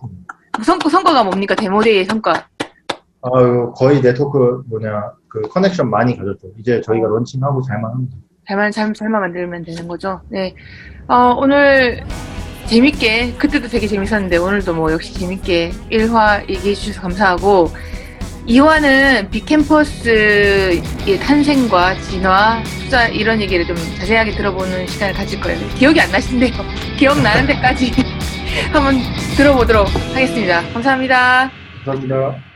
성과, 0.62 0.88
성과가 0.88 1.24
뭡니까? 1.24 1.54
demo 1.54 1.76
day의 1.76 2.04
성과. 2.04 2.46
아유 3.22 3.72
거의 3.76 4.00
네트워크 4.00 4.62
뭐냐 4.66 5.12
그 5.28 5.40
connection 5.42 5.88
많이 5.88 6.16
가졌죠. 6.16 6.48
이제 6.58 6.80
저희가 6.80 7.06
launching하고 7.06 7.62
잘만 7.62 7.90
합니다. 7.92 8.16
잘만, 8.46 8.70
잘, 8.72 8.92
잘만 8.92 9.20
만들면 9.20 9.64
되는 9.64 9.86
거죠. 9.86 10.20
네. 10.28 10.54
어, 11.08 11.34
오늘 11.38 12.04
재밌게, 12.72 13.34
그때도 13.36 13.68
되게 13.68 13.86
재밌었는데, 13.86 14.38
오늘도 14.38 14.72
뭐 14.72 14.90
역시 14.90 15.12
재밌게 15.12 15.72
1화 15.90 16.48
얘기해 16.48 16.74
주셔서 16.74 17.02
감사하고, 17.02 17.70
2화는 18.48 19.30
빅캠퍼스의 19.30 20.82
탄생과 21.20 22.00
진화, 22.00 22.62
투자 22.80 23.08
이런 23.08 23.42
얘기를 23.42 23.66
좀 23.66 23.76
자세하게 23.98 24.30
들어보는 24.32 24.86
시간을 24.86 25.12
가질 25.12 25.38
거예요. 25.40 25.60
기억이 25.74 26.00
안 26.00 26.10
나신데요. 26.10 26.52
기억나는 26.96 27.46
데까지 27.46 27.92
한번 28.72 28.98
들어보도록 29.36 29.88
하겠습니다. 30.14 30.62
감사합니다. 30.72 31.50
감사합니다. 31.84 32.51